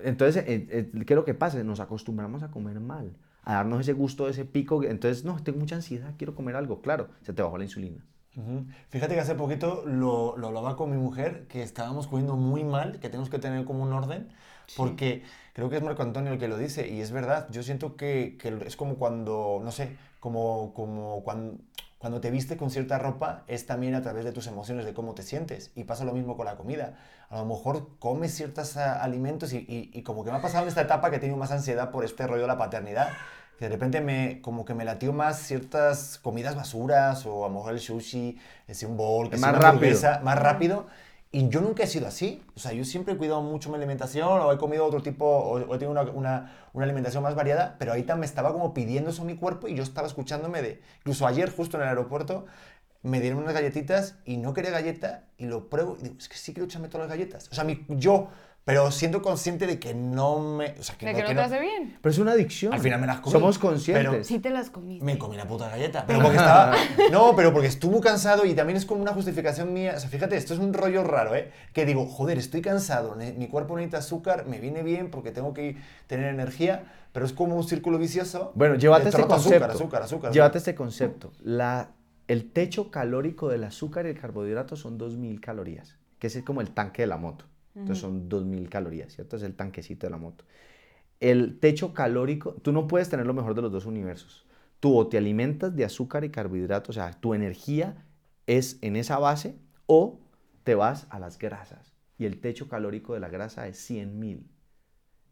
[0.05, 1.63] entonces, eh, eh, ¿qué es lo que pasa?
[1.65, 4.85] Nos acostumbramos a comer mal, a darnos ese gusto, ese pico.
[4.85, 6.81] Entonces, no, tengo mucha ansiedad, quiero comer algo.
[6.81, 8.05] Claro, se te bajó la insulina.
[8.89, 12.99] Fíjate que hace poquito lo, lo, hablaba con mi mujer, que estábamos comiendo muy mal,
[13.01, 14.29] que tenemos que tener como un orden,
[14.77, 17.97] porque creo que es Marco Antonio el que lo dice, y es verdad, yo siento
[17.97, 21.59] que, que es como cuando, no sé, como, como cuando,
[21.99, 25.15] cuando te viste con cierta ropa, es también a través de tus emociones, de cómo
[25.15, 26.99] te sientes, y pasa lo mismo con la comida.
[27.29, 30.69] A lo mejor comes ciertos ah, alimentos y, y, como que me ha pasado en
[30.69, 33.11] esta etapa que he tenido más ansiedad por este rollo de la paternidad,
[33.59, 37.55] que de repente me, como que me latió más ciertas comidas basuras o a lo
[37.55, 39.99] mejor el sushi, ese un bol, que más rápido.
[40.23, 40.87] más rápido
[41.33, 42.43] y yo nunca he sido así.
[42.55, 45.59] O sea, yo siempre he cuidado mucho mi alimentación o he comido otro tipo, o,
[45.75, 49.23] he tenido una, una, una, alimentación más variada, pero ahorita me estaba como pidiendo eso
[49.23, 50.83] a mi cuerpo y yo estaba escuchándome de...
[50.99, 52.45] Incluso ayer, justo en el aeropuerto,
[53.03, 56.37] me dieron unas galletitas y no quería galleta y lo pruebo y digo, es que
[56.37, 57.49] sí quiero echarme todas las galletas.
[57.51, 58.29] O sea, mi, yo
[58.65, 60.75] pero siendo consciente de que no me.
[60.79, 61.99] O sea, que de no, que no te hace bien.
[62.01, 62.73] Pero es una adicción.
[62.73, 63.33] Al final me las comí.
[63.33, 64.09] Somos conscientes.
[64.09, 65.05] Pero sí te las comiste.
[65.05, 66.05] Me comí la puta galleta.
[66.07, 66.77] Pero porque estaba.
[67.11, 69.95] no, pero porque estuve cansado y también es como una justificación mía.
[69.97, 71.51] O sea, fíjate, esto es un rollo raro, ¿eh?
[71.73, 75.77] Que digo, joder, estoy cansado, mi cuerpo necesita azúcar, me viene bien porque tengo que
[76.07, 78.53] tener energía, pero es como un círculo vicioso.
[78.55, 79.65] Bueno, llévate este concepto.
[79.65, 80.33] Azúcar, azúcar, azúcar.
[80.33, 81.33] Llévate este concepto.
[81.43, 81.91] La,
[82.29, 86.71] el techo calórico del azúcar y el carbohidrato son 2000 calorías, que es como el
[86.71, 87.47] tanque de la moto.
[87.75, 89.37] Entonces son 2.000 calorías, ¿cierto?
[89.37, 90.45] Es el tanquecito de la moto.
[91.21, 94.47] El techo calórico, tú no puedes tener lo mejor de los dos universos.
[94.81, 98.05] Tú o te alimentas de azúcar y carbohidratos, o sea, tu energía
[98.47, 99.57] es en esa base,
[99.87, 100.21] o
[100.65, 101.93] te vas a las grasas.
[102.19, 104.43] Y el techo calórico de la grasa es 100.000.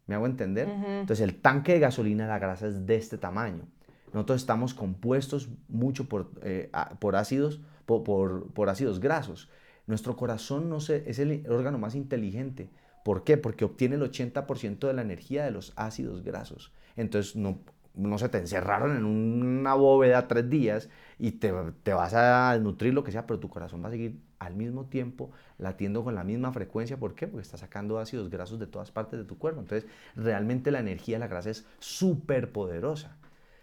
[0.07, 0.67] ¿Me hago entender?
[0.67, 3.67] Entonces el tanque de gasolina de la grasa es de este tamaño.
[4.13, 6.69] Nosotros estamos compuestos mucho por, eh,
[6.99, 9.49] por ácidos, por ácidos grasos.
[9.91, 12.69] Nuestro corazón no sé, es el órgano más inteligente.
[13.03, 13.35] ¿Por qué?
[13.35, 16.71] Porque obtiene el 80% de la energía de los ácidos grasos.
[16.95, 17.59] Entonces, no,
[17.93, 20.87] no se te encerraron en una bóveda tres días
[21.19, 21.51] y te,
[21.83, 24.85] te, vas a nutrir lo que sea, pero tu corazón va a seguir al mismo
[24.85, 26.95] tiempo latiendo con la misma frecuencia.
[26.95, 27.27] ¿Por qué?
[27.27, 29.59] Porque está sacando ácidos grasos de todas partes de tu cuerpo.
[29.59, 33.17] Entonces, realmente la energía de la grasa es súper poderosa.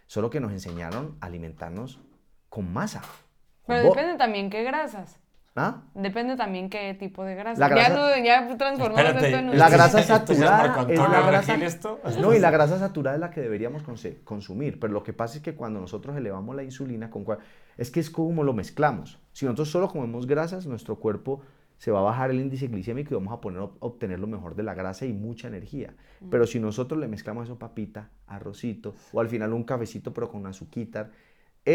[0.05, 1.99] Solo que nos enseñaron a alimentarnos
[2.49, 3.01] con masa.
[3.65, 5.19] Pero depende también qué grasas.
[5.55, 5.83] ¿Ah?
[5.93, 7.75] Depende también qué tipo de grasa.
[7.75, 11.57] ya, no, ya transformamos esto en La grasa saturada es la grasa...
[12.19, 13.83] No, y la grasa saturada es la que deberíamos
[14.23, 14.79] consumir.
[14.79, 17.25] Pero lo que pasa es que cuando nosotros elevamos la insulina, con
[17.77, 19.19] es que es como lo mezclamos.
[19.31, 21.41] Si nosotros solo comemos grasas, nuestro cuerpo
[21.77, 24.63] se va a bajar el índice glicémico y vamos a poner, obtener lo mejor de
[24.63, 25.95] la grasa y mucha energía.
[26.29, 30.45] Pero si nosotros le mezclamos eso papita, arrocito o al final un cafecito pero con
[30.45, 31.11] azúcar,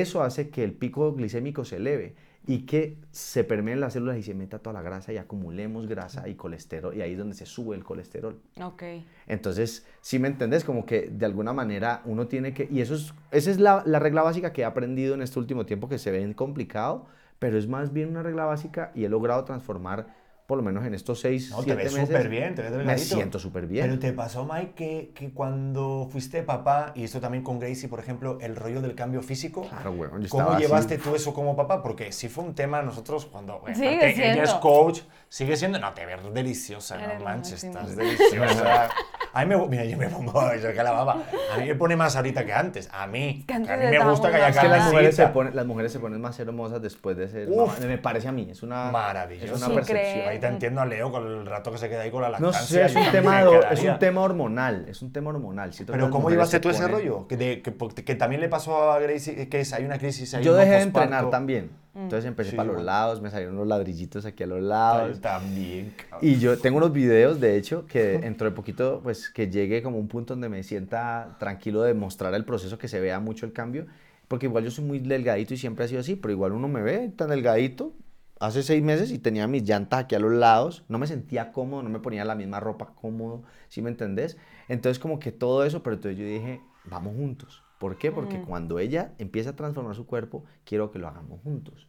[0.00, 2.14] eso hace que el pico glicémico se eleve
[2.46, 6.28] y que se permeen las células y se meta toda la grasa y acumulemos grasa
[6.28, 8.38] y colesterol y ahí es donde se sube el colesterol.
[8.60, 8.82] Ok.
[9.26, 13.14] Entonces, si me entendés, como que de alguna manera uno tiene que, y eso es,
[13.30, 16.10] esa es la, la, regla básica que he aprendido en este último tiempo que se
[16.10, 17.06] ve complicado,
[17.38, 20.94] pero es más bien una regla básica y he logrado transformar por lo menos en
[20.94, 22.08] estos seis, No, te siete ves meses.
[22.08, 23.14] súper bien, te ves Me delgadito.
[23.14, 23.86] siento súper bien.
[23.86, 27.98] Pero te pasó, Mike, que, que cuando fuiste papá, y esto también con Gracie, por
[28.00, 29.62] ejemplo, el rollo del cambio físico.
[29.68, 30.62] Claro, yo ¿Cómo así.
[30.62, 31.82] llevaste tú eso como papá?
[31.82, 33.58] Porque sí fue un tema nosotros cuando...
[33.60, 35.78] bueno, Sigue Ella es coach, sigue siendo...
[35.78, 38.90] No, te ves deliciosa, Eres no manches, estás deliciosa.
[39.34, 39.66] A mí me...
[39.68, 40.32] Mira, yo me pongo...
[40.62, 41.22] Yo que la baba.
[41.54, 42.88] A mí me pone más ahorita que antes.
[42.92, 43.44] A mí.
[43.46, 45.66] que antes a mí me gusta que haya Es que las mujeres, se ponen, las
[45.66, 47.48] mujeres se ponen más hermosas después de ser.
[47.50, 47.80] Uf.
[47.80, 48.48] no, me parece a mí.
[48.50, 48.90] Es una.
[48.90, 49.54] Maravilloso.
[49.54, 50.12] Es una Sí, percepción.
[50.14, 50.28] creo.
[50.30, 52.46] Ahí te entiendo a Leo con el rato que se queda ahí con la No
[52.50, 52.88] lactancia.
[52.88, 54.86] sé, es un, tema, es un tema hormonal.
[54.88, 55.72] Es un tema hormonal.
[55.72, 57.26] Siento Pero ¿cómo llevaste se tú ese rollo?
[57.26, 57.74] Que, de- que,
[58.04, 60.44] que también le pasó a Gracie, que es, hay una crisis ahí.
[60.44, 60.58] Yo ¿no?
[60.58, 61.70] dejé de entrenar también.
[61.94, 65.20] Entonces empecé Sí, para los lados, me salieron los ladrillitos aquí a los lados.
[65.20, 65.94] También.
[65.96, 66.28] cabrón.
[66.28, 69.98] Y yo tengo unos videos, de hecho, que dentro de poquito, pues que llegue como
[69.98, 73.52] un punto donde me sienta tranquilo de mostrar el proceso, que se vea mucho el
[73.52, 73.86] cambio.
[74.26, 76.82] Porque igual yo soy muy delgadito y siempre ha sido así, pero igual uno me
[76.82, 77.92] ve tan delgadito.
[78.40, 81.82] Hace seis meses y tenía mis llantas aquí a los lados, no me sentía cómodo,
[81.82, 84.36] no me ponía la misma ropa cómodo, ¿sí me entendés?
[84.68, 87.63] Entonces como que todo eso, pero entonces yo dije, vamos juntos.
[87.84, 88.10] ¿Por qué?
[88.10, 91.86] Porque cuando ella empieza a transformar su cuerpo, quiero que lo hagamos juntos.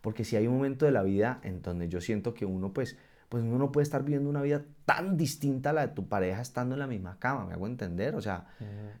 [0.00, 2.96] Porque si hay un momento de la vida en donde yo siento que uno, pues,
[3.28, 6.40] pues uno no puede estar viviendo una vida tan distinta a la de tu pareja
[6.40, 8.14] estando en la misma cama, ¿me hago entender?
[8.16, 8.46] O sea,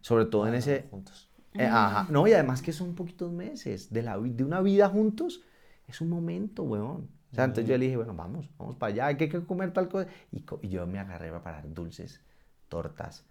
[0.02, 0.86] sobre todo en ese...
[0.90, 1.30] Juntos.
[1.54, 2.06] eh, ajá.
[2.10, 5.40] No, y además que son poquitos meses de, la, de una vida juntos,
[5.88, 7.08] es un momento, weón.
[7.32, 9.44] O sea, entonces yo le dije, bueno, vamos, vamos para allá, hay que, hay que
[9.44, 10.08] comer tal cosa.
[10.30, 12.20] Y, co- y yo me agarré para parar dulces,
[12.68, 13.24] tortas.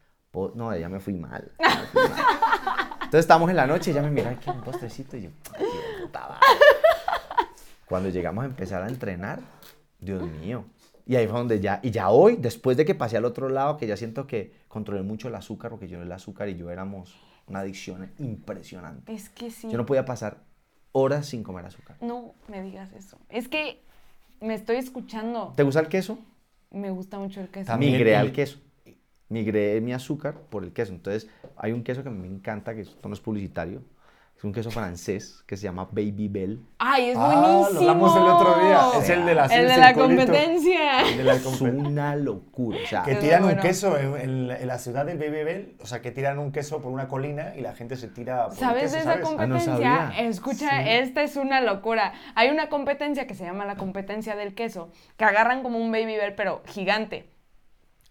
[0.55, 1.51] no, ya me fui mal.
[1.59, 2.19] ya me fui mal.
[3.13, 6.03] Entonces estamos en la noche, ella me mira aquí un postrecito y yo, "Ay, qué
[6.03, 6.39] puta madre".
[7.85, 9.39] Cuando llegamos a empezar a entrenar,
[9.99, 10.65] Dios mío.
[11.05, 13.77] Y ahí fue donde ya, y ya hoy, después de que pasé al otro lado,
[13.77, 17.13] que ya siento que controlé mucho el azúcar, porque yo el azúcar y yo éramos
[17.45, 19.13] una adicción impresionante.
[19.13, 19.69] Es que sí.
[19.69, 20.37] Yo no podía pasar
[20.91, 21.97] horas sin comer azúcar.
[22.01, 23.19] No me digas eso.
[23.29, 23.79] Es que
[24.41, 25.53] me estoy escuchando.
[25.55, 26.17] ¿Te gusta el queso?
[26.71, 27.67] Me gusta mucho el queso.
[27.67, 28.57] También Migré al queso.
[29.33, 30.93] Migré mi azúcar por el queso.
[30.93, 31.27] Entonces,
[31.57, 33.81] hay un queso que me encanta, que esto no es publicitario.
[34.37, 36.59] Es un queso francés que se llama Baby Bell.
[36.79, 37.69] Ay, es Ah, buenísimo.
[37.69, 38.81] lo hablamos el otro día.
[39.01, 40.99] Es el de la El de la competencia.
[41.09, 42.77] El de la Es una locura.
[42.83, 45.75] O sea, Que tiran un queso en, en la- en la ciudad del Baby Bell,
[45.81, 48.53] o sea, que tiran un queso por una colina y la gente se tira por
[48.53, 49.25] el ¿Sabes queso, de esa ¿sabes?
[49.27, 50.13] Ah, no competencia?
[50.19, 52.13] Escucha, esta es una locura.
[52.35, 56.17] Hay una competencia que se llama la competencia del queso, que agarran como un baby
[56.17, 57.29] bear, pero gigante,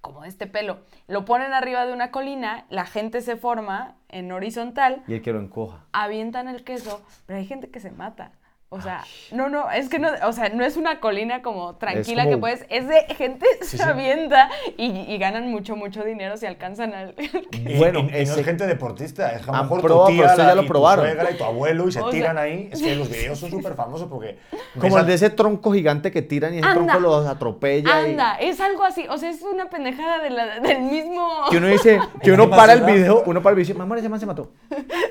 [0.03, 0.80] como este pelo.
[1.07, 5.32] Lo ponen arriba de una colina, la gente se forma en horizontal, y el que
[5.32, 5.86] lo encoja.
[5.92, 8.32] avientan el queso, pero hay gente que se mata.
[8.75, 12.25] O sea, no, no, es que no, o sea, no es una colina como tranquila
[12.25, 14.49] que como- puedes, es de gente se avienta
[14.79, 17.14] y, y ganan mucho, mucho dinero si alcanzan al...
[17.53, 20.07] Y- Bueno, y, y no es gente deportista, es que a lo Ah, mejor tu
[20.07, 21.05] tía ya la- lo y probaron.
[21.05, 22.70] tu suegra y tu abuelo y se O sea- tiran ahí.
[22.73, 24.39] Es que los videos son súper famosos porque...
[24.81, 26.93] Como el a- de ese tronco gigante que tiran y ese Anda.
[26.95, 27.91] tronco los atropella.
[28.07, 31.29] y- Anda, es algo así, o sea, es una pendejada de la- del mismo...
[31.51, 33.99] Que uno dice, que uno para el video, uno para el video y dice, mamá,
[33.99, 34.51] ese man se mató.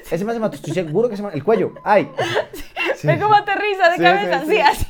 [0.10, 1.36] Ese man se mató, estoy seguro que se mató.
[1.36, 2.10] El cuello, ay.
[3.04, 3.18] Ve
[3.54, 4.62] aterriza de Sí, cabeza, sí, sí, sí.
[4.62, 4.86] así,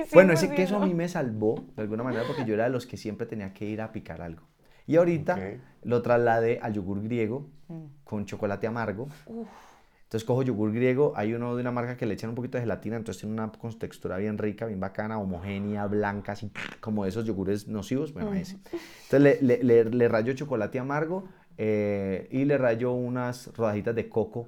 [0.00, 0.10] así.
[0.14, 0.34] Bueno, 100%.
[0.34, 2.96] ese queso a mí me salvó de alguna manera porque yo era de los que
[2.96, 4.42] siempre tenía que ir a picar algo.
[4.86, 5.38] Y ahorita
[5.82, 7.48] lo trasladé al yogur griego
[8.04, 9.08] con chocolate amargo.
[10.04, 12.62] Entonces cojo yogur griego, hay uno de una marca que le echan un poquito de
[12.62, 16.48] gelatina, entonces tiene una textura bien rica, bien bacana, homogénea, blanca, así
[16.80, 18.56] como esos yogures nocivos, bueno, ese.
[19.10, 21.24] Entonces le, le, le- le rayo chocolate amargo
[21.58, 24.46] eh, y le rayo unas rodajitas de coco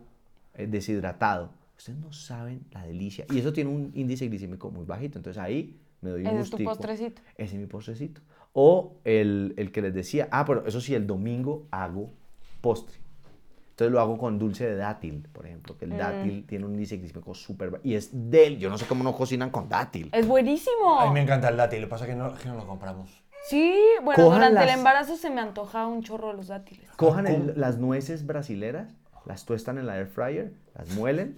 [0.55, 1.51] eh, deshidratado.
[1.79, 3.25] Ustedes no saben la delicia.
[3.31, 6.51] Y eso tiene un índice glicémico muy bajito, entonces ahí me doy un Ese es
[6.51, 6.71] tu gustico.
[6.71, 7.23] postrecito.
[7.37, 8.21] Ese es mi postrecito.
[8.53, 12.11] O el, el que les decía, ah, pero eso sí, el domingo hago
[12.61, 12.97] postre.
[13.71, 16.97] Entonces lo hago con dulce de dátil, por ejemplo, que el dátil tiene un índice
[16.97, 17.85] glicémico súper bajo.
[17.87, 20.11] Y es del, yo no sé cómo no cocinan con dátil.
[20.13, 20.99] Es buenísimo.
[20.99, 22.67] A mí me encanta el dátil, lo que pasa es que no, que no lo
[22.67, 23.23] compramos.
[23.49, 23.73] Sí,
[24.03, 26.91] bueno, Cojan durante el embarazo se me antoja un chorro de los dátiles.
[26.97, 31.37] Cojan el- las nueces brasileras, las tuestan en la air fryer, las muelen,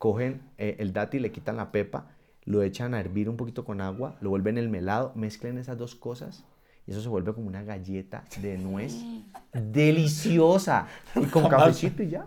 [0.00, 2.06] cogen eh, el dátil, le quitan la pepa,
[2.46, 5.94] lo echan a hervir un poquito con agua, lo vuelven el melado, mezclen esas dos
[5.94, 6.42] cosas
[6.86, 8.96] y eso se vuelve como una galleta de nuez
[9.52, 11.60] deliciosa y con Jamás.
[11.66, 12.26] cafecito y ya.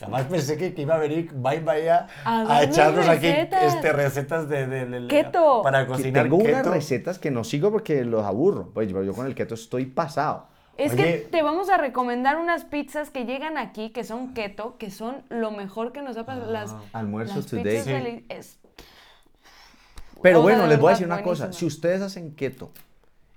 [0.00, 3.74] Jamás pensé que, que iba a venir Bye Bye a, A a echarnos aquí recetas.
[3.74, 5.60] este, recetas de, de- de- de- Keto.
[5.62, 6.70] para Que cocinar tengo unas keto.
[6.72, 8.70] recetas que no sigo porque los aburro.
[8.72, 10.48] Pues yo yo con el keto estoy pasado.
[10.80, 11.02] Es Oye.
[11.02, 15.22] que te vamos a recomendar unas pizzas que llegan aquí, que son keto, que son
[15.28, 16.50] lo mejor que nos ha pasado.
[16.50, 17.82] las almuerzos las today.
[17.82, 18.24] Sí.
[18.30, 18.58] es-
[20.22, 21.52] Pero bueno, les voy a decir una cosa.
[21.52, 22.72] Si ustedes hacen keto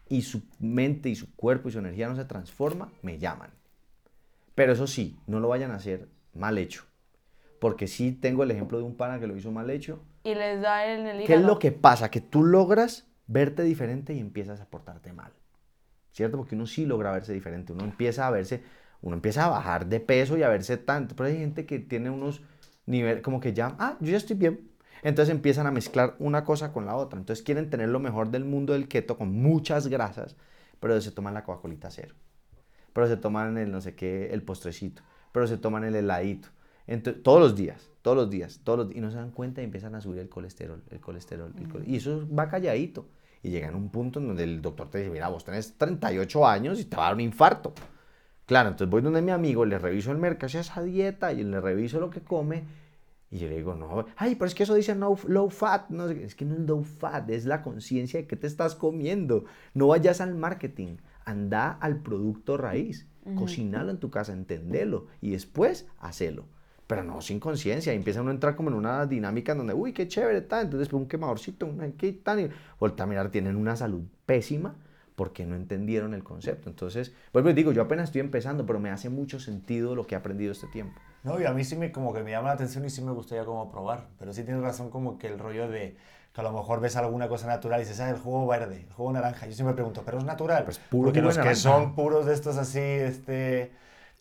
[0.07, 3.51] y su mente y su cuerpo y su energía no se transforma, me llaman.
[4.55, 6.85] Pero eso sí, no lo vayan a hacer mal hecho.
[7.59, 10.61] Porque sí tengo el ejemplo de un pana que lo hizo mal hecho Y les
[10.61, 11.27] da en el hígado.
[11.27, 12.09] ¿Qué es lo que pasa?
[12.09, 15.33] Que tú logras verte diferente y empiezas a portarte mal.
[16.13, 16.37] ¿Cierto?
[16.37, 17.73] Porque uno sí logra verse diferente.
[17.73, 18.63] Uno empieza a verse,
[19.01, 21.15] uno empieza a bajar de peso y a verse tanto.
[21.15, 22.41] Pero hay gente que tiene unos
[22.85, 24.69] niveles como que ya, ah, yo ya estoy bien.
[25.01, 27.19] Entonces empiezan a mezclar una cosa con la otra.
[27.19, 30.37] Entonces quieren tener lo mejor del mundo del keto con muchas grasas,
[30.79, 32.15] pero se toman la Coca-Colita cero.
[32.93, 35.01] Pero se toman el no sé qué, el postrecito.
[35.31, 36.49] Pero se toman el heladito.
[36.85, 39.65] Entonces, todos los días, todos los días, todos los, y no se dan cuenta y
[39.65, 41.87] empiezan a subir el colesterol, el colesterol, el colesterol.
[41.87, 43.07] Y eso va calladito.
[43.43, 46.47] Y llegan a un punto en donde el doctor te dice, mira, vos tenés 38
[46.47, 47.73] años y te va a dar un infarto.
[48.45, 51.99] Claro, entonces voy donde mi amigo, le reviso el mercado, esa dieta y le reviso
[51.99, 52.63] lo que come.
[53.29, 55.89] Y yo le digo, no, ay, pero es que eso dice no, low fat.
[55.89, 59.45] No, es que no es low fat, es la conciencia de qué te estás comiendo.
[59.73, 63.07] No vayas al marketing, anda al producto raíz.
[63.35, 66.45] Cocinalo en tu casa, entendelo y después hacelo
[66.93, 67.91] pero no sin conciencia.
[67.91, 70.61] Y empieza uno a entrar como en una dinámica en donde, uy, qué chévere, está.
[70.61, 72.41] Entonces, un quemadorcito, un qué tal.
[72.41, 74.75] Y vuelta a mirar, tienen una salud pésima
[75.15, 76.69] porque no entendieron el concepto.
[76.69, 80.13] Entonces, vuelvo y digo, yo apenas estoy empezando, pero me hace mucho sentido lo que
[80.13, 81.01] he aprendido este tiempo.
[81.23, 83.11] No, y a mí sí me, como que me llama la atención y sí me
[83.11, 84.09] gustaría como probar.
[84.19, 85.97] Pero sí tienes razón como que el rollo de
[86.31, 88.93] que a lo mejor ves alguna cosa natural y dices, ah, el jugo verde, el
[88.93, 89.47] jugo naranja.
[89.47, 90.63] Yo siempre me pregunto, ¿pero es natural?
[90.63, 91.49] Pues puro Porque los naranja.
[91.49, 93.71] que son puros de estos así, este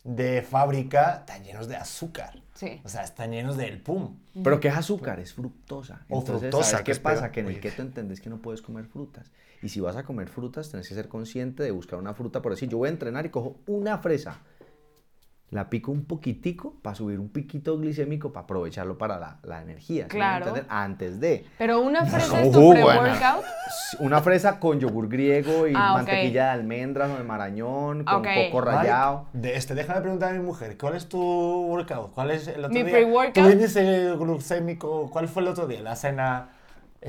[0.03, 2.41] de fábrica están llenos de azúcar.
[2.53, 2.81] Sí.
[2.83, 4.17] O sea, están llenos del pum.
[4.43, 5.19] Pero ¿qué es azúcar?
[5.19, 6.05] Es fructosa.
[6.09, 7.21] O Entonces, fructosa, ¿sabes que qué pasa?
[7.21, 7.31] peor.
[7.31, 9.31] Que en el keto entendés que no puedes comer frutas.
[9.61, 12.41] Y si vas a comer frutas, tenés que ser consciente de buscar una fruta.
[12.41, 14.41] Por decir, yo voy a entrenar y cojo una fresa.
[15.53, 20.05] La pico un poquitico para subir un piquito glicémico para aprovecharlo para la, la energía.
[20.09, 20.53] ¿sí me Claro.
[20.67, 21.45] Antes de.
[21.59, 22.85] Pero una fresa es tu buena.
[22.85, 23.45] pre-workout.
[23.99, 28.27] Una fresa con yogur griego y Ah, mantequilla de almendras o de marañón, con Ok.
[28.47, 29.27] coco rallado.
[29.33, 32.11] De este, déjame preguntar a mi mujer, ¿cuál es tu workout?
[32.13, 32.91] ¿Cuál es el otro Mi día?
[32.91, 33.33] pre-workout.
[33.45, 35.81] Tu índice glucémico, ¿cuál fue el otro día?
[35.81, 36.49] La cena.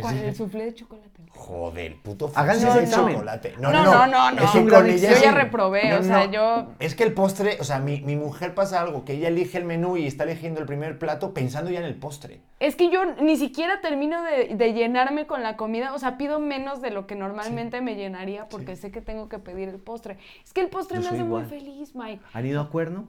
[0.00, 0.14] ¿Cuál?
[0.16, 1.13] decir, El soufflé de chocolate.
[1.36, 3.54] Joder, puto Háganse de chocolate.
[3.58, 4.42] No, no, no, no.
[4.42, 6.32] Es que un Yo ya reprobé, No, o sea, no.
[6.32, 6.66] yo...
[6.78, 9.64] Es que el postre, o sea, mi, mi mujer pasa algo, que ella elige el
[9.64, 12.40] menú y está eligiendo el primer plato pensando ya en el postre.
[12.60, 16.38] Es que yo ni siquiera termino de, de llenarme con la comida, o sea, pido
[16.40, 20.18] menos de lo que normalmente me llenaría porque sé que tengo que pedir el postre.
[20.44, 22.22] Es que el postre Yo me hace muy feliz, Mike.
[22.32, 23.08] ¿Han ido a Cuerno?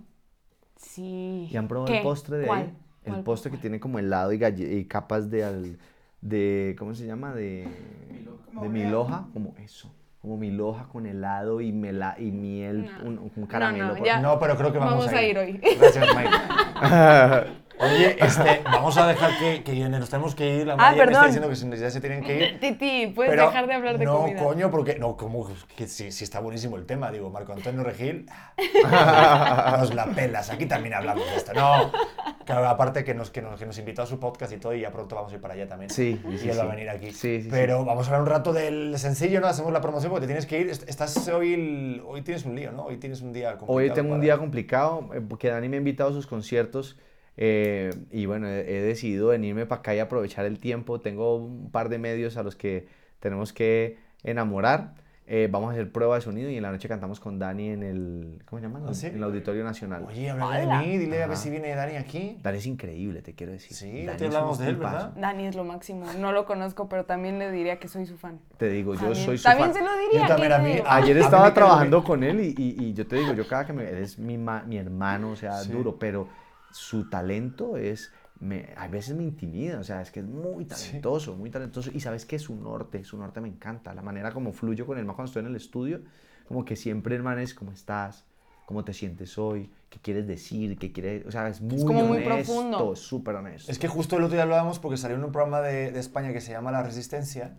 [0.76, 1.48] Sí.
[1.52, 1.98] ¿Y han probado ¿Qué?
[1.98, 2.60] el postre de ¿Cuál?
[2.60, 2.74] ahí?
[3.06, 3.24] El ¿Cuál?
[3.24, 5.78] postre que tiene como helado y, y capas de, al-
[6.22, 7.34] de, ¿cómo se llama?
[7.34, 7.68] De,
[8.62, 9.94] de milhoja, como eso.
[10.22, 13.22] Como milhoja con helado y, mela, y miel, No.
[13.36, 13.90] un, caramelo.
[13.90, 14.20] no, por- ya.
[14.20, 15.62] No, pero creo que vamos, Vamos a ir hoy.
[15.80, 17.52] Gracias, Mike.
[17.80, 20.68] Oye, este, vamos a dejar que, que nos tenemos que ir.
[20.68, 21.50] La Ah, Maya me está perdón.
[21.52, 22.60] diciendo que ya se tienen que ir.
[22.60, 24.42] Titi, puedes Pero dejar de hablar de no, comida.
[24.44, 24.98] coño, porque.
[24.98, 27.12] No, como que sí, sí está buenísimo el tema.
[27.12, 28.28] Digo, Marco Antonio Regil.
[28.84, 30.50] nos la pelas.
[30.50, 31.54] Aquí también hablamos de esto.
[31.54, 31.92] No.
[32.46, 34.82] Claro, aparte que nos, que, nos, que nos invitó a su podcast y todo, y
[34.82, 35.90] ya pronto vamos a ir para allá también.
[35.90, 36.72] Sí, Y sí, él va a sí.
[36.72, 37.12] venir aquí.
[37.12, 39.48] Sí, sí, Pero vamos a hablar un rato del sencillo, ¿no?
[39.48, 40.70] Hacemos la promoción porque te tienes que ir.
[40.70, 41.54] Est- Estás hoy.
[41.56, 42.84] el- Hoy tienes un lío, ¿no?
[42.86, 43.74] Hoy tienes un día complicado.
[43.78, 46.98] Hoy tengo un para- día complicado eh, porque Dani me ha invitado a sus conciertos
[47.38, 51.00] eh, y bueno, he, he decidido venirme para acá y aprovechar el tiempo.
[51.02, 52.88] Tengo un par de medios a los que
[53.20, 54.94] tenemos que enamorar.
[55.28, 57.82] Eh, vamos a hacer prueba de sonido y en la noche cantamos con Dani en
[57.82, 58.80] el, ¿cómo se llama?
[58.88, 59.08] ¿Ah, sí?
[59.08, 60.06] En el Auditorio Nacional.
[60.08, 61.36] Oye, habla de mí, dile a ver Ajá.
[61.42, 62.38] si viene Dani aquí.
[62.44, 63.76] Dani es increíble, te quiero decir.
[63.76, 64.76] Sí, Dani te hablamos de él.
[64.76, 65.14] ¿verdad?
[65.18, 66.06] Dani es lo máximo.
[66.20, 68.40] No lo conozco, pero también le diría que soy su fan.
[68.58, 69.80] Te digo, yo También- soy su También fan.
[69.80, 70.22] se lo diría.
[70.22, 73.16] Yo también ¿qué a mí- Ayer estaba trabajando con él y, y- y yo te
[73.16, 73.90] digo, yo cada que me...
[73.90, 75.72] Él es mi, ma- mi hermano, o sea, Sí.
[75.72, 76.28] duro, pero
[76.76, 78.12] su talento es...
[78.38, 81.90] Me, a veces me intimida, o sea, es que es muy talentoso, muy talentoso.
[81.94, 83.94] Y sabes que su norte, su norte me encanta.
[83.94, 86.02] La manera como fluyo con el man cuando estoy en el estudio,
[86.46, 88.26] como que siempre el man es, ¿cómo estás?
[88.66, 89.72] ¿Cómo te sientes hoy?
[89.90, 90.78] ¿Qué quieres decir?
[90.78, 91.26] ¿Qué quieres...?
[91.26, 92.92] O sea, es muy como muy honesto, profundo.
[92.94, 93.72] es súper honesto.
[93.72, 96.34] Es que justo el otro día hablábamos porque salió en un programa de, de España
[96.34, 97.56] que se llama La Resistencia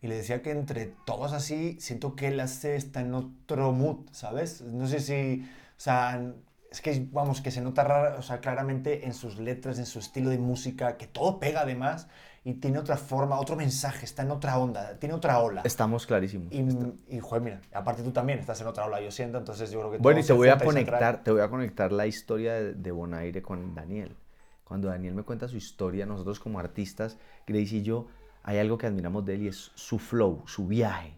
[0.00, 4.06] y le decía que entre todos así siento que él hace está en otro mood,
[4.12, 4.62] ¿sabes?
[4.62, 6.34] No sé si, o sea,
[6.70, 9.98] es que vamos, que se nota rara, o sea, claramente en sus letras, en su
[9.98, 12.06] estilo de música, que todo pega además
[12.44, 15.62] y tiene otra forma, otro mensaje, está en otra onda, tiene otra ola.
[15.64, 16.52] Estamos clarísimos.
[16.52, 16.66] Y,
[17.08, 19.90] y joder, mira, aparte tú también estás en otra ola, yo siento, entonces yo creo
[19.90, 22.90] que Bueno, y te voy a conectar, te voy a conectar la historia de, de
[22.92, 24.16] Bonaire con Daniel.
[24.64, 28.06] Cuando Daniel me cuenta su historia, nosotros como artistas, Grace y yo,
[28.44, 31.14] hay algo que admiramos de él y es su flow, su viaje,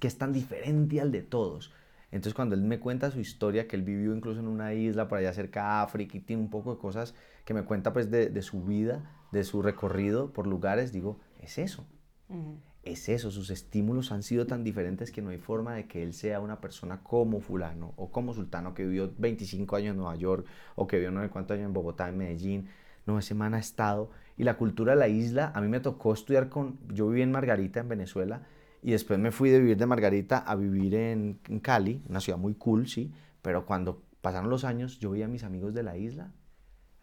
[0.00, 1.70] que es tan diferente al de todos.
[2.16, 5.18] Entonces cuando él me cuenta su historia, que él vivió incluso en una isla por
[5.18, 8.28] allá cerca de África y tiene un poco de cosas que me cuenta pues de,
[8.30, 11.86] de su vida, de su recorrido por lugares, digo, es eso
[12.28, 12.58] Ujú.
[12.82, 16.12] es eso, sus estímulos han sido tan diferentes que no hay forma de que él
[16.12, 20.46] sea una persona como fulano o como sultano que vivió 25 años en Nueva York
[20.76, 22.68] o que vivió no sé cuántos años en Bogotá, en Medellín.
[23.06, 24.10] no, ese man ha estado.
[24.36, 27.32] Y la cultura de la isla, a mí me tocó estudiar con, yo viví en
[27.32, 28.46] Margarita, en Venezuela,
[28.84, 32.52] y después me fui de vivir de Margarita a vivir en, Cali, una ciudad muy
[32.52, 33.10] cool, sí,
[33.40, 36.30] pero cuando pasaron los años, yo vi a mis amigos de la isla,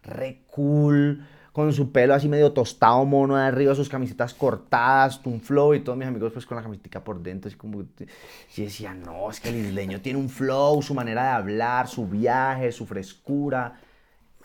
[0.04, 5.42] re cool, con su pelo así medio tostado, mono de arriba, sus camisetas cortadas, un
[5.42, 7.82] flow, y todos mis amigos pues con la camiseta por dentro, así como...
[7.82, 12.08] Y decía, no, es que el isleño tiene un flow, su manera de hablar, su
[12.08, 13.80] viaje, su frescura.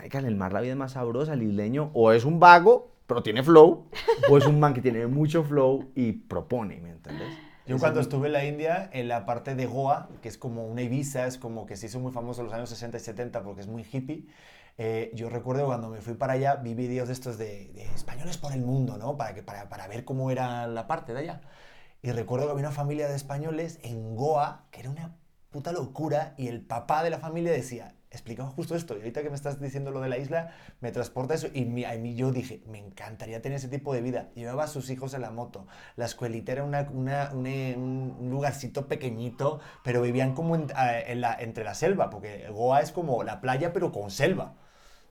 [0.00, 3.22] en el mar la vida es más sabrosa, el isleño o es un vago pero
[3.22, 3.88] tiene flow,
[4.30, 7.32] o es un man que tiene mucho flow y propone, ¿me entiendes?
[7.66, 10.82] Yo cuando estuve en la India, en la parte de Goa, que es como una
[10.82, 13.60] Ibiza, es como que se hizo muy famoso en los años 60 y 70 porque
[13.62, 14.26] es muy hippie,
[14.78, 18.52] eh, yo recuerdo cuando me fui para allá, vi vídeos de estos de, españoles por
[18.52, 19.16] el mundo, ¿no?
[19.16, 21.40] Para, que, para, para ver cómo era la parte de allá.
[22.02, 25.16] Y recuerdo que había una familia de españoles en Goa, que era una
[25.50, 28.94] puta locura, y el papá de la familia decía, explicamos justo esto.
[28.94, 30.50] Y ahorita que me estás diciendo lo de la isla,
[30.80, 31.48] me transporta eso.
[31.54, 34.30] Y a mí yo dije, me encantaría tener ese tipo de vida.
[34.34, 35.66] Llevaba a sus hijos en la moto.
[35.96, 36.88] La escuelita era una,
[37.32, 43.72] un lugarcito pequeñito, pero vivían como entre la selva, porque Goa es como la playa,
[43.72, 44.54] pero con selva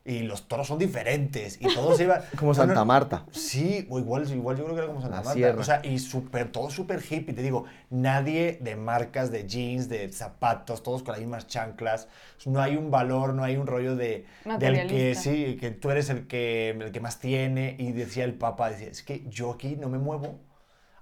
[0.07, 2.21] y los toros son diferentes y todos iban...
[2.37, 3.25] como Santa Marta.
[3.31, 5.55] Sí, o igual, igual yo creo que era como Santa Marta.
[5.57, 10.11] O sea, y super, todo súper hippie, te digo, nadie de marcas de jeans, de
[10.11, 12.07] zapatos, todos con las mismas chanclas.
[12.45, 14.25] No hay un valor, no hay un rollo de...
[14.59, 17.75] Del que sí, que tú eres el que, el que más tiene.
[17.79, 20.39] Y decía el papá, decía, es que yo aquí no me muevo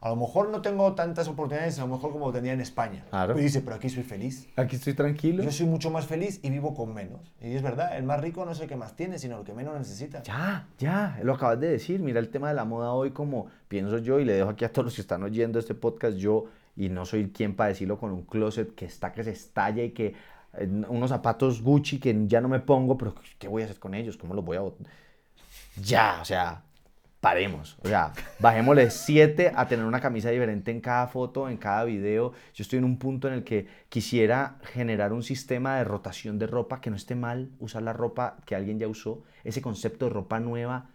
[0.03, 3.05] a lo mejor no tengo tantas oportunidades, a lo mejor como tenía en España.
[3.09, 3.39] Claro.
[3.39, 4.49] Y dice, pero aquí soy feliz.
[4.57, 5.41] Aquí estoy tranquilo.
[5.41, 7.21] Yo soy mucho más feliz y vivo con menos.
[7.39, 9.53] Y es verdad, el más rico no es el que más tiene, sino el que
[9.53, 10.21] menos necesita.
[10.23, 12.01] Ya, ya, lo acabas de decir.
[12.01, 14.73] Mira el tema de la moda hoy como pienso yo y le dejo aquí a
[14.73, 18.11] todos los que están oyendo este podcast, yo, y no soy quien para decirlo con
[18.11, 20.15] un closet que está, que se estalla y que
[20.55, 23.93] eh, unos zapatos Gucci que ya no me pongo, pero ¿qué voy a hacer con
[23.93, 24.17] ellos?
[24.17, 24.63] ¿Cómo los voy a...?
[25.81, 26.61] Ya, o sea,
[27.23, 27.77] paremos.
[27.81, 32.33] O sea, bajémosle 7 a tener una camisa diferente en cada foto, en cada video.
[32.53, 36.47] Yo estoy en un punto en el que quisiera generar un sistema de rotación de
[36.47, 39.23] ropa, que no esté mal usar la ropa que alguien ya usó.
[39.45, 40.89] Ese concepto de ropa nueva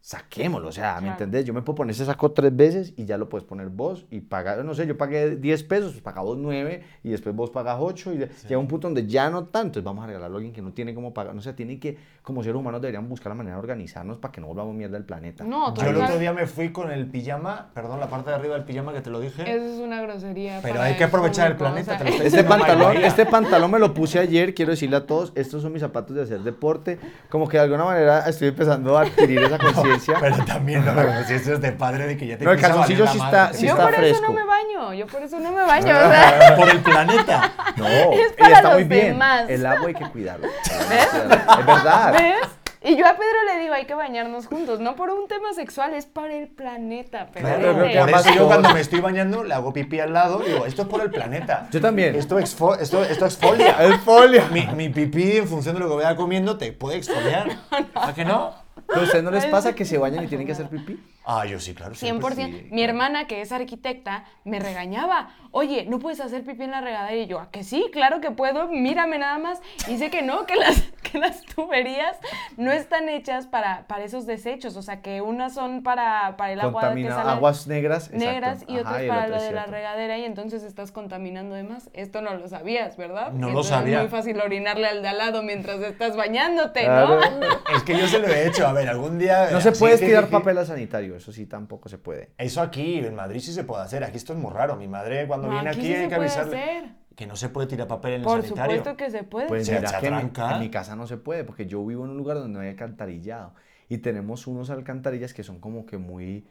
[0.00, 1.44] saquémoslo, o sea, ¿me entendés?
[1.44, 4.20] Yo me puedo poner ese saco tres veces y ya lo puedes poner vos y
[4.20, 8.14] pagar, no sé, yo pagué 10 pesos, pues pagamos 9 y después vos pagas 8
[8.14, 8.18] y
[8.48, 10.72] llega un punto donde ya no tanto, entonces vamos a regalarlo a alguien que no
[10.72, 13.60] tiene cómo pagar, no sé, tiene que, como seres humanos deberían buscar la manera de
[13.60, 15.44] organizarnos para que no volvamos mierda del planeta.
[15.44, 18.54] No, yo el otro día me fui con el pijama, perdón, la parte de arriba
[18.54, 19.42] del pijama que te lo dije.
[19.42, 20.60] Eso es una grosería.
[20.62, 21.96] Pero hay que aprovechar el planeta.
[21.96, 25.82] este, pantalón, este pantalón me lo puse ayer, quiero decirle a todos, estos son mis
[25.82, 29.87] zapatos de hacer deporte, como que de alguna manera estoy empezando a adquirir esa conciencia.
[30.20, 33.06] pero también no, si esto es de padre de que ya te No, el calzoncillo
[33.06, 35.62] sí está, sí yo está por eso no me baño, yo por eso no me
[35.62, 35.96] baño.
[35.96, 36.56] o sea.
[36.56, 37.52] Por el planeta.
[37.76, 39.18] No, es para está muy bien.
[39.48, 40.46] El agua hay que cuidarlo.
[40.88, 41.08] ¿Ves?
[41.14, 42.12] Es verdad.
[42.12, 42.48] ¿Ves?
[42.80, 45.94] Y yo a Pedro le digo, hay que bañarnos juntos, no por un tema sexual,
[45.94, 47.28] es para el planeta.
[47.32, 50.64] Pero por eso yo cuando me estoy bañando le hago pipí al lado y digo,
[50.64, 51.68] esto es por el planeta.
[51.72, 52.14] Yo también.
[52.14, 53.84] Esto, exfo esto, esto exfolia.
[53.84, 54.46] exfolia.
[54.52, 57.48] Mi, mi, pipí, en función de lo que vaya comiendo, te puede exfoliar.
[57.94, 58.54] ¿A qué no?
[58.94, 60.98] ¿A ustedes no les pasa que se bañan y tienen que hacer pipí?
[61.24, 61.94] Ah, yo sí, claro.
[61.94, 62.70] 100%.
[62.70, 65.28] Mi hermana, que es arquitecta, me regañaba.
[65.50, 67.16] Oye, ¿no puedes hacer pipí en la regadera?
[67.16, 67.90] Y yo, ¿a que sí?
[67.92, 68.68] Claro que puedo.
[68.68, 69.60] Mírame nada más.
[69.86, 72.16] Y dice que no, que las, que las tuberías
[72.56, 74.74] no están hechas para, para esos desechos.
[74.76, 78.10] O sea, que unas son para, para el agua que sale aguas negras.
[78.10, 80.16] Negras y otras para lo de la regadera.
[80.16, 81.90] Y entonces estás contaminando de más.
[81.92, 83.32] Esto no lo sabías, ¿verdad?
[83.32, 83.96] No lo sabía.
[83.96, 87.18] Es muy fácil orinarle al de al lado mientras estás bañándote, ¿no?
[87.74, 88.66] Es que yo se lo he hecho.
[88.66, 89.50] A ver, algún día...
[89.50, 92.30] No se puede tirar papel sanitario eso sí tampoco se puede.
[92.38, 94.04] Eso aquí, en Madrid sí se puede hacer.
[94.04, 94.76] Aquí esto es muy raro.
[94.76, 96.94] Mi madre cuando viene aquí, hay que avisarle.
[97.14, 98.76] Que no se puede tirar papel en el Por sanitario.
[98.76, 99.48] Por supuesto que se puede.
[99.48, 102.36] Pues mira, que en, mi casa no se puede, porque yo vivo en un lugar
[102.38, 103.54] donde no hay alcantarillado.
[103.88, 106.46] Y tenemos unos alcantarillas que son como que muy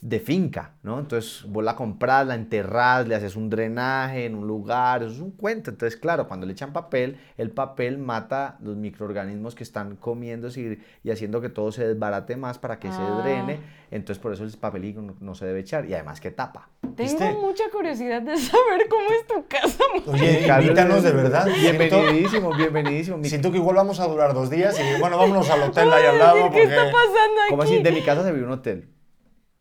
[0.00, 1.00] de finca, ¿no?
[1.00, 5.18] Entonces vos la compras, la enterrás, le haces un drenaje en un lugar, eso es
[5.18, 5.70] un cuento.
[5.70, 11.10] Entonces, claro, cuando le echan papel, el papel mata los microorganismos que están comiéndose y,
[11.10, 13.20] haciendo que todo se desbarate más para que se ah.
[13.24, 13.58] drene.
[13.90, 16.68] Entonces, por eso el papelito no, se debe echar y además que tapa.
[16.94, 19.82] Tengo mucha curiosidad de saber cómo es tu casa.
[20.06, 21.48] Oye, invítanos de verdad.
[21.60, 23.18] Bienvenidísimo, bienvenidísimo.
[23.24, 26.06] Siento que igual vamos a durar dos días y bueno, vámonos al hotel de ahí
[26.06, 26.50] al lado.
[26.52, 27.50] ¿Qué está pasando aquí?
[27.50, 27.82] ¿Cómo así?
[27.82, 28.97] De mi casa se vive un hotel.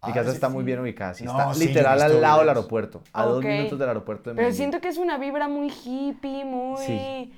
[0.05, 3.43] Mi casa está muy bien ubicada, sí, está literal al lado del aeropuerto, a dos
[3.43, 7.33] minutos del aeropuerto de Pero siento que es una vibra muy hippie, muy...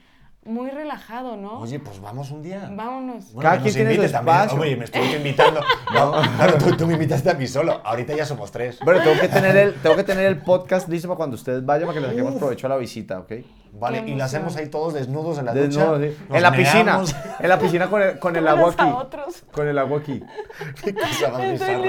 [0.45, 1.59] muy relajado, ¿no?
[1.59, 2.69] Oye, pues vamos un día.
[2.71, 3.33] Vámonos.
[3.33, 4.37] Bueno, Cada que quien tiene su invites también.
[4.37, 4.61] espacio.
[4.61, 5.61] Oye, me estoy invitando.
[5.93, 7.81] No, claro, tú, tú me invitaste a mí solo.
[7.83, 8.79] Ahorita ya somos tres.
[8.83, 11.87] Bueno, tengo que tener el, tengo que tener el podcast listo para cuando ustedes vayan,
[11.87, 13.31] para que les saquemos provecho a la visita, ¿ok?
[13.73, 16.11] Vale, y lo hacemos ahí todos desnudos en la Desnudo, ducha.
[16.11, 16.17] sí.
[16.33, 17.01] En la piscina.
[17.39, 18.91] En la piscina con el, con el agua aquí.
[18.91, 19.43] otros.
[19.51, 20.23] Con el agua aquí.
[20.83, 21.83] Qué cosa más bizarra.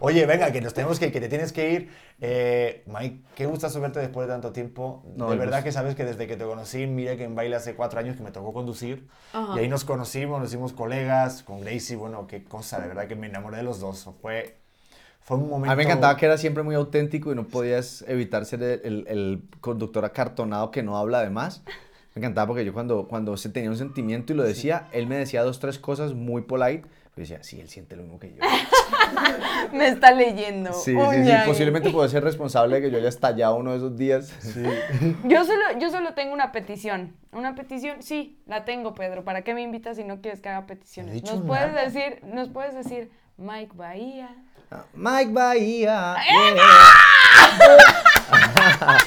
[0.00, 1.90] Oye, venga, que nos tenemos que ir, que te tienes que ir.
[2.20, 5.04] Eh, Mike, qué gustazo verte después de tanto tiempo.
[5.16, 5.64] No, de verdad gusto.
[5.64, 8.22] que sabes que desde que te conocí, mira que en baile hace cuatro años que
[8.22, 9.06] me tocó conducir.
[9.32, 9.54] Ajá.
[9.56, 11.96] Y ahí nos conocimos, nos hicimos colegas con Gracie.
[11.96, 14.08] Bueno, qué cosa, de verdad que me enamoré de los dos.
[14.22, 14.56] Fue,
[15.20, 15.72] fue un momento.
[15.72, 18.80] A mí me encantaba que era siempre muy auténtico y no podías evitar ser el,
[18.84, 21.62] el- el conductor acartonado que no habla de más.
[22.14, 25.16] Me encantaba porque yo cuando, cuando se tenía un sentimiento y lo decía, él me
[25.16, 26.82] decía dos, tres cosas muy polite.
[27.16, 28.36] Yo decía, sí, él siente lo mismo que yo.
[29.72, 30.72] Me está leyendo.
[30.72, 31.20] Sí, sí, sí.
[31.20, 31.44] Uña.
[31.46, 34.34] Posiblemente puedo ser responsable de que yo haya estallado uno de esos días.
[35.24, 37.14] Yo solo, yo solo tengo una petición.
[37.32, 39.24] Una petición, sí, la tengo, Pedro.
[39.24, 41.22] ¿Para qué me invitas si no quieres que haga peticiones?
[41.24, 41.84] Nos puedes nada.
[41.84, 44.34] decir, nos puedes decir, Mike Bahía.
[44.94, 46.16] Mike Bahía.
[46.28, 46.56] yeah.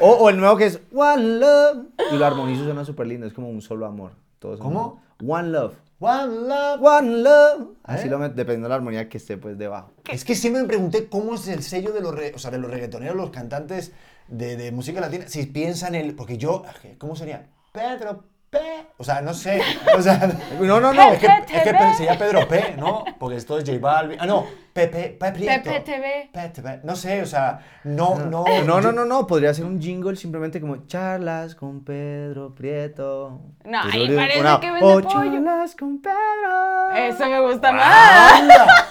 [0.00, 1.86] o, o el nuevo que es One Love.
[2.12, 4.12] Y lo armonizo suena súper lindo, es como un solo amor.
[4.38, 5.02] Todo es ¿Cómo?
[5.20, 5.40] amor.
[5.40, 5.74] One Love.
[6.00, 6.80] One love.
[6.82, 7.68] One Love.
[7.82, 8.10] Así ¿Eh?
[8.10, 9.90] lo met- dependiendo de la armonía que esté pues debajo.
[10.10, 12.58] Es que siempre me pregunté cómo es el sello de los, re- o sea, de
[12.58, 13.92] los reggaetoneros, los cantantes
[14.28, 16.14] de, de música latina, si piensan el...
[16.14, 16.62] Porque yo,
[16.98, 17.48] ¿cómo sería?
[17.72, 18.58] Pedro P.
[18.96, 19.60] O sea, no sé.
[19.96, 20.16] O sea,
[20.60, 21.12] No, no, no.
[21.12, 23.04] es que, es que sería Pedro P, ¿no?
[23.18, 24.18] Porque esto es J Balvin.
[24.20, 26.30] Ah, no, Pepe, Pepe.
[26.32, 26.84] PPTV.
[26.84, 28.44] No sé, o sea, no, no.
[28.64, 33.40] No, no, no, no, podría ser un jingle simplemente como charlas con Pedro Prieto.
[33.64, 35.08] No, ahí parece una, que vende "Oh, pollo".
[35.10, 36.90] charlas con Pedro.
[36.96, 38.42] Eso me gusta más.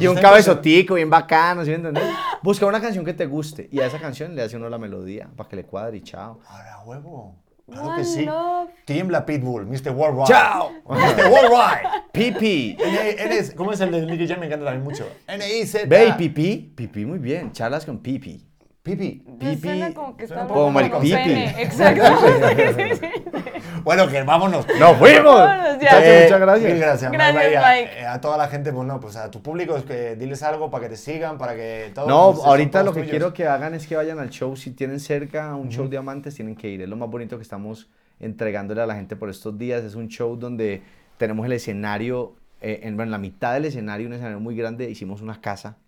[0.00, 2.04] Y un cabezotico bien bacano, ¿sí me entiendes?
[2.42, 5.30] Busca una canción que te guste y a esa canción le hace uno la melodía
[5.34, 6.40] para que le cuadre y chao.
[6.46, 7.34] Ahora, huevo.
[7.70, 8.24] Claro One que sí.
[8.24, 8.70] love.
[8.86, 9.90] Tiembla Pitbull, Mr.
[9.90, 10.28] Worldwide.
[10.28, 10.70] ¡Chao!
[10.88, 11.28] Mr.
[11.30, 11.88] Worldwide.
[12.12, 12.76] Pipi.
[13.56, 14.40] ¿Cómo es el de Nicky Jam?
[14.40, 15.06] Me encanta también mucho.
[15.26, 15.86] N-I-Z.
[15.86, 16.72] Ve, Pipi.
[16.74, 17.52] Pipi, muy bien.
[17.52, 18.44] Charlas con Pipi.
[18.82, 19.22] Pipi.
[19.38, 19.56] Pipi.
[19.60, 21.10] suena como que está Como el pipi.
[21.10, 21.62] pene.
[21.62, 22.02] Exacto.
[23.88, 24.66] Bueno, que vámonos.
[24.78, 25.34] ¡Nos fuimos!
[25.34, 26.04] Vámonos ya.
[26.04, 26.70] Eh, muchas gracias.
[26.70, 27.58] Mil gracias, Gracias, Mike.
[27.58, 28.00] Mike.
[28.00, 30.70] Eh, a toda la gente, pues no, pues a tu público, es que diles algo
[30.70, 32.06] para que te sigan, para que todo.
[32.06, 33.10] No, pues, ahorita todos lo que tuyos.
[33.10, 34.54] quiero que hagan es que vayan al show.
[34.56, 36.82] Si tienen cerca un show de amantes, tienen que ir.
[36.82, 37.88] Es lo más bonito que estamos
[38.20, 39.82] entregándole a la gente por estos días.
[39.82, 40.82] Es un show donde
[41.16, 44.90] tenemos el escenario, eh, en, en la mitad del escenario, un escenario muy grande.
[44.90, 45.78] Hicimos una casa.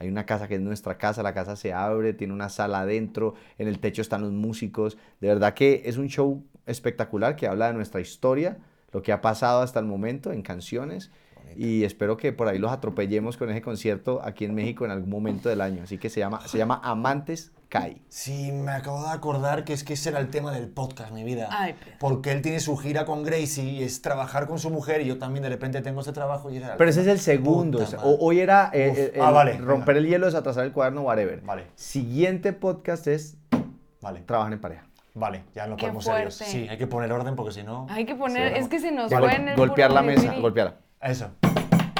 [0.00, 3.36] Hay una casa que es nuestra casa, la casa se abre, tiene una sala adentro,
[3.58, 4.98] en el techo están los músicos.
[5.20, 8.58] De verdad que es un show espectacular que habla de nuestra historia,
[8.92, 11.10] lo que ha pasado hasta el momento en canciones.
[11.56, 15.10] Y espero que por ahí los atropellemos con ese concierto aquí en México en algún
[15.10, 15.82] momento del año.
[15.84, 18.02] Así que se llama, se llama Amantes Kai.
[18.08, 21.22] Sí, me acabo de acordar que es que ese era el tema del podcast, mi
[21.22, 21.48] vida.
[21.52, 21.76] Ay.
[22.00, 25.18] Porque él tiene su gira con Gracie y es trabajar con su mujer y yo
[25.18, 27.78] también de repente tengo ese trabajo y era Pero ese es el segundo.
[27.78, 28.98] Puta o hoy era eh, Uf.
[28.98, 30.06] eh, Ah, el vale, romper venga.
[30.06, 31.40] el hielo, desatrasar el cuaderno, whatever.
[31.42, 31.66] Vale.
[31.76, 33.36] Siguiente podcast es
[34.00, 34.86] Vale, Trabajar en pareja.
[35.14, 36.36] Vale, ya no Qué podemos serios.
[36.36, 36.52] fuerte.
[36.52, 37.86] Sí, hay que poner orden porque si no.
[37.90, 40.20] Hay que poner, Sí, es que se nos Vale, fue en el golpear la mesa,
[40.20, 40.42] delivery.
[40.42, 40.74] golpearla.
[41.00, 41.30] Eso.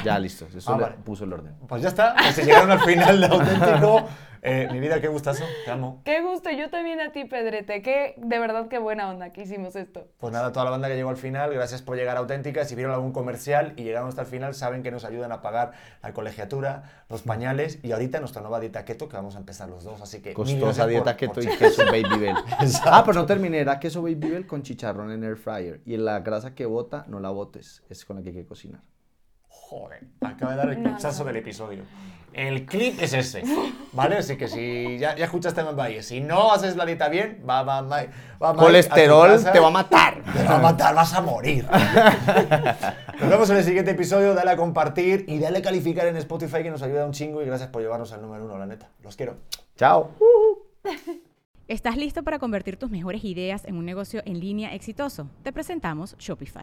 [0.04, 0.46] Ya, listo.
[0.56, 0.96] Eso Ah, le vale.
[1.04, 1.54] puso el orden.
[1.68, 4.08] Pues ya está, pues se llegaron al final de auténtico.
[4.46, 6.02] Eh, mi vida, qué gustazo, te amo.
[6.04, 7.80] Qué gusto, yo también a ti, Pedrete.
[7.80, 10.06] Qué, de verdad, qué buena onda que hicimos esto.
[10.18, 12.62] Pues nada, toda la banda que llegó al final, gracias por llegar a Auténtica.
[12.66, 15.72] Si vieron algún comercial y llegaron hasta el final, saben que nos ayudan a pagar
[16.02, 19.82] la colegiatura, los pañales y ahorita nuestra nueva dieta keto que vamos a empezar los
[19.82, 20.02] dos.
[20.02, 22.36] Así que Costosa dieta por- keto por- y queso Baby Bell.
[22.60, 22.90] Exacto.
[22.92, 23.60] Ah, pero no terminé.
[23.60, 25.80] Era queso Baby Bell con chicharrón en air fryer.
[25.86, 27.82] Y la grasa que bota, no la botes.
[27.88, 28.82] Es con la que hay que cocinar.
[29.68, 31.28] Joder, acaba de dar el No, clipsazo no.
[31.28, 31.82] del episodio.
[32.34, 33.44] El clip es ese,
[33.92, 34.16] ¿vale?
[34.16, 37.62] Así que si ya, ya escuchaste a Valle, si no haces la dieta bien, va,
[37.62, 38.06] va, va,
[38.42, 40.20] va Colesterol a te va a matar.
[40.32, 41.64] Te va a matar, vas a morir.
[43.20, 44.34] Nos vemos en el siguiente episodio.
[44.34, 47.40] Dale a compartir y dale a calificar en Spotify que nos ayuda un chingo.
[47.40, 48.90] Y gracias por llevarnos al número uno, la neta.
[49.02, 49.36] Los quiero.
[49.76, 50.10] Chao.
[51.68, 55.28] ¿Estás listo para convertir tus mejores ideas en un negocio en línea exitoso?
[55.44, 56.62] Te presentamos Shopify.